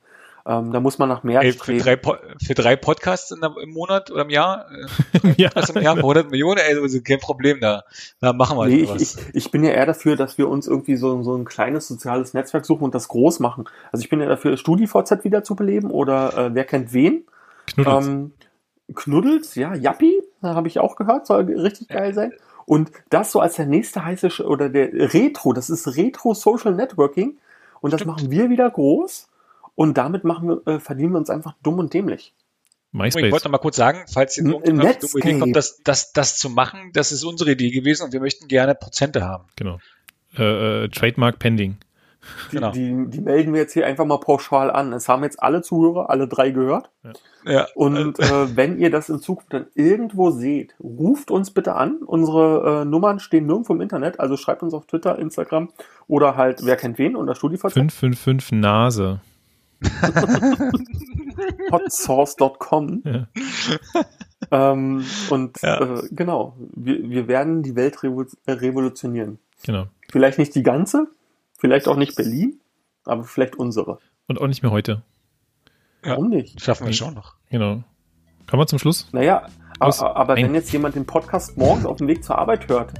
[0.46, 1.82] Ähm, da muss man nach mehr Ey, für, streben.
[1.82, 4.66] drei, Po- für drei Podcasts in der, im Monat oder im Jahr,
[5.24, 5.48] äh, ja.
[5.48, 7.84] das im Jahr für 100 Millionen, ey, also kein Problem da.
[8.20, 9.00] Da machen wir Nee, ich, was.
[9.02, 12.34] ich, ich bin ja eher dafür, dass wir uns irgendwie so, so ein kleines soziales
[12.34, 13.64] Netzwerk suchen und das groß machen.
[13.90, 17.24] Also ich bin ja dafür, StudiVZ wieder zu beleben oder äh, wer kennt wen?
[17.74, 18.06] Knuddels.
[18.06, 18.32] Ähm,
[18.94, 22.32] Knuddels, ja, Yappi, habe ich auch gehört, soll richtig geil sein.
[22.66, 26.74] Und das so als der nächste heiße Sch oder der Retro, das ist Retro Social
[26.74, 27.38] Networking
[27.80, 28.16] und das Stimmt.
[28.16, 29.28] machen wir wieder groß
[29.74, 32.34] und damit machen wir, äh, verdienen wir uns einfach dumm und dämlich.
[32.92, 33.44] Ich wollte MySpace.
[33.44, 36.12] noch mal kurz sagen, falls jetzt N- irgendjemand auf die dumme Idee kommt, das, das,
[36.12, 39.44] das zu machen, das ist unsere Idee gewesen und wir möchten gerne Prozente haben.
[39.56, 39.78] Genau.
[40.38, 41.78] Äh, äh, Trademark pending.
[42.52, 42.70] Die, Genau.
[42.70, 44.92] die, die melden wir jetzt hier einfach mal pauschal an.
[44.94, 46.88] Es haben jetzt alle Zuhörer, alle drei gehört.
[47.44, 47.66] Ja.
[47.74, 51.98] Und äh, wenn ihr das in Zukunft dann irgendwo seht, ruft uns bitte an.
[51.98, 55.68] Unsere äh, Nummern stehen nirgendwo im Internet, also schreibt uns auf Twitter, Instagram
[56.06, 59.20] oder halt, wer kennt wen, unter StudiVZ, 555 Nase.
[61.70, 63.02] hotsource.com.
[63.04, 63.26] Ja.
[64.50, 65.80] Ähm, und Ja.
[65.80, 69.38] äh, genau, wir, wir werden die Welt revo revolutionieren.
[69.64, 69.86] Genau.
[70.10, 71.08] Vielleicht nicht die ganze,
[71.58, 72.60] vielleicht auch nicht Berlin,
[73.04, 73.98] aber vielleicht unsere.
[74.28, 75.02] Und auch nicht mehr heute.
[76.04, 76.10] Ja.
[76.12, 76.60] Warum nicht?
[76.62, 77.34] Schaffen wir schon noch.
[77.50, 77.82] Genau.
[78.46, 79.08] Kommen wir zum Schluss?
[79.12, 79.46] Naja,
[79.80, 80.00] Los.
[80.00, 82.92] aber, aber wenn jetzt jemand den Podcast morgens auf dem Weg zur Arbeit hört,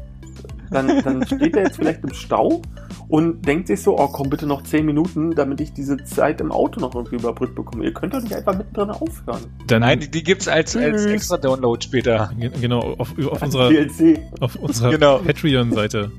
[0.71, 2.63] dann, dann steht er jetzt vielleicht im Stau
[3.09, 6.51] und denkt sich so, oh komm bitte noch 10 Minuten, damit ich diese Zeit im
[6.53, 7.85] Auto noch irgendwie überbrückt bekomme.
[7.85, 9.43] Ihr könnt doch nicht einfach mittendrin aufhören.
[9.67, 12.31] Dann, Nein, die, die gibt's als, als extra Download später.
[12.39, 14.19] Ge- genau, auf, auf unserer, DLC.
[14.41, 15.19] auf unserer Genau.
[15.19, 16.11] Patreon-Seite.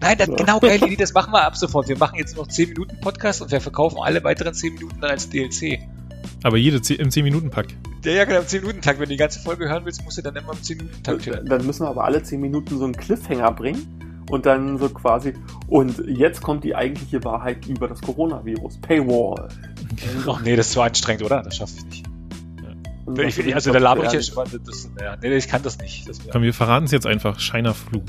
[0.00, 0.34] Nein, das, Ja.
[0.34, 1.88] genau, Idee, das machen wir ab sofort.
[1.88, 5.10] Wir machen jetzt noch 10 Minuten Podcast und wir verkaufen alle weiteren 10 Minuten dann
[5.10, 5.80] als DLC.
[6.42, 7.68] Aber jede im 10-Minuten-Pack.
[8.04, 8.96] Ja, ja, genau, im 10-Minuten-Tag.
[8.98, 11.46] Wenn du die ganze Folge hören willst, musst du dann immer im 10-Minuten-Tag hören.
[11.46, 15.34] Dann müssen wir aber alle 10 Minuten so einen Cliffhanger bringen und dann so quasi,
[15.68, 18.78] und jetzt kommt die eigentliche Wahrheit über das Coronavirus.
[18.78, 19.48] Paywall.
[20.26, 21.42] Ach nee, das ist zu anstrengend, oder?
[21.42, 22.06] Das schaffe ich nicht.
[23.04, 24.46] Und Ich, ist also da laber ich ja schon.
[24.64, 26.08] Das, ja, nee, ich kann das nicht.
[26.08, 27.40] Das Komm, wir verraten es jetzt einfach.
[27.40, 28.02] Shiner Flu.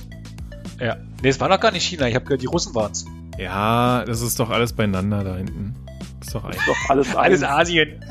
[0.80, 0.98] Ja.
[1.22, 2.08] Nee, es war noch gar nicht China.
[2.08, 3.06] Ich habe gehört, die Russen waren es.
[3.40, 5.76] Ja, das ist doch alles beieinander da hinten.
[6.26, 7.44] Ist doch Ist doch alles, Alles.
[7.44, 8.04] Asien.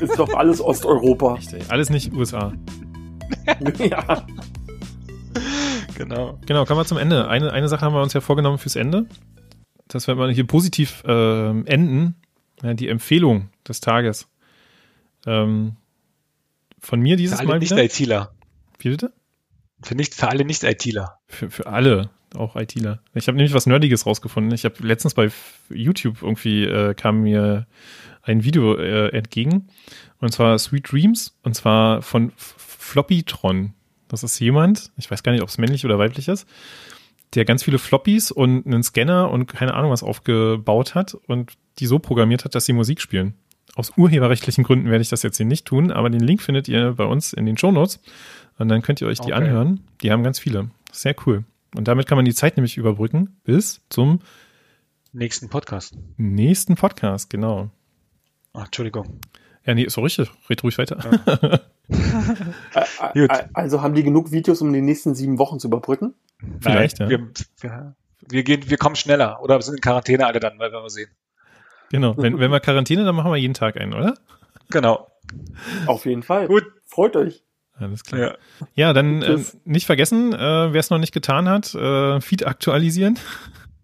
[0.00, 1.34] ist doch alles Osteuropa.
[1.34, 1.70] richtig.
[1.70, 2.52] Alles nicht USA.
[3.78, 4.26] ja.
[5.96, 6.38] Genau.
[6.46, 7.28] Genau, kommen wir zum Ende.
[7.28, 9.06] Eine, eine Sache haben wir uns ja vorgenommen fürs Ende.
[9.86, 12.16] Dass wir mal hier positiv ähm, enden.
[12.62, 14.28] Ja, die Empfehlung des Tages.
[15.26, 15.76] Ähm,
[16.80, 17.58] von mir Für dieses alle Mal.
[17.60, 18.34] Nicht-ITler.
[18.78, 19.12] Wie bitte?
[19.82, 21.18] Für, nicht, für alle Nicht-ITler.
[21.28, 23.00] Für, für alle, auch ITler.
[23.14, 24.52] Ich habe nämlich was Nerdiges rausgefunden.
[24.54, 25.30] Ich habe letztens bei
[25.70, 27.66] YouTube irgendwie äh, kam mir
[28.22, 29.68] ein Video äh, entgegen.
[30.20, 31.36] Und zwar Sweet Dreams.
[31.42, 33.72] Und zwar von F- Floppytron.
[34.08, 36.46] Das ist jemand, ich weiß gar nicht, ob es männlich oder weiblich ist,
[37.34, 41.86] der ganz viele Floppies und einen Scanner und keine Ahnung was aufgebaut hat und die
[41.86, 43.34] so programmiert hat, dass sie Musik spielen.
[43.74, 46.92] Aus urheberrechtlichen Gründen werde ich das jetzt hier nicht tun, aber den Link findet ihr
[46.92, 48.00] bei uns in den Shownotes
[48.58, 49.42] und dann könnt ihr euch die Okay.
[49.42, 49.80] anhören.
[50.02, 50.70] Die haben ganz viele.
[50.92, 51.42] Sehr cool.
[51.76, 54.20] Und damit kann man die Zeit nämlich überbrücken bis zum
[55.12, 55.96] Nächsten Podcast.
[56.16, 57.70] nächsten Podcast, genau.
[58.52, 59.20] Ach, Entschuldigung.
[59.64, 60.30] Ja, nee, ist so richtig.
[60.50, 60.96] Red ruhig weiter.
[60.98, 61.60] Ä-
[63.54, 66.14] Also haben die genug Videos, um die nächsten sieben Wochen zu überbrücken?
[66.60, 67.18] Vielleicht, Nein, ja.
[67.18, 67.28] wir,
[67.60, 67.94] wir,
[68.28, 69.40] wir, gehen, wir kommen schneller.
[69.42, 71.10] Oder wir sind in Quarantäne alle dann, weil wir mal sehen.
[71.90, 72.16] genau.
[72.16, 74.14] Wenn, wenn wir Quarantäne, dann machen wir jeden Tag einen, oder?
[74.70, 75.08] Genau.
[75.86, 76.48] Auf jeden Fall.
[76.48, 76.64] Gut.
[76.86, 77.42] Freut euch.
[77.76, 78.20] Alles klar.
[78.20, 78.34] Ja.
[78.74, 80.38] Ja, dann äh, nicht vergessen, äh,
[80.72, 83.18] wer es noch nicht getan hat, äh, Feed aktualisieren.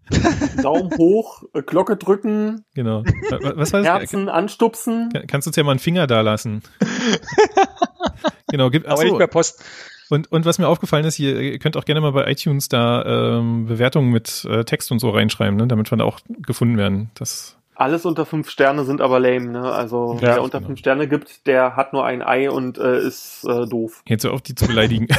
[0.61, 3.03] Daumen hoch, äh, Glocke drücken, Genau.
[3.03, 3.89] Wa- Was war das?
[3.89, 5.09] Herzen anstupsen.
[5.13, 6.61] Kann- Kannst du uns ja mal einen Finger da lassen.
[8.47, 9.63] genau, gibt, Aber nicht per Post.
[10.09, 13.37] und, und was mir aufgefallen ist, ihr ihr könnt auch gerne mal bei iTunes da
[13.39, 17.11] ähm, Bewertungen mit äh, Text und so reinschreiben, ne, damit wir da auch gefunden werden.
[17.15, 19.71] Das, Alles unter fünf Sterne sind aber lame, ne?
[19.71, 20.67] Also Ja, wer unter genau.
[20.69, 24.03] fünf Sterne gibt, der hat nur ein Ei und äh, ist äh, doof.
[24.07, 25.07] jetzt auf, die zu beleidigen.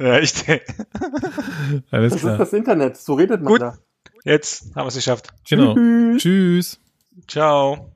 [0.00, 0.44] Ja, echt.
[1.92, 2.36] Alles Das ist klar.
[2.38, 3.60] das Internet, so redet man Gut.
[3.60, 3.78] da.
[4.24, 5.28] Jetzt haben wir es geschafft.
[5.48, 5.74] Genau.
[5.74, 6.20] Tschüss.
[6.22, 6.80] Tschüss.
[7.28, 7.93] Ciao.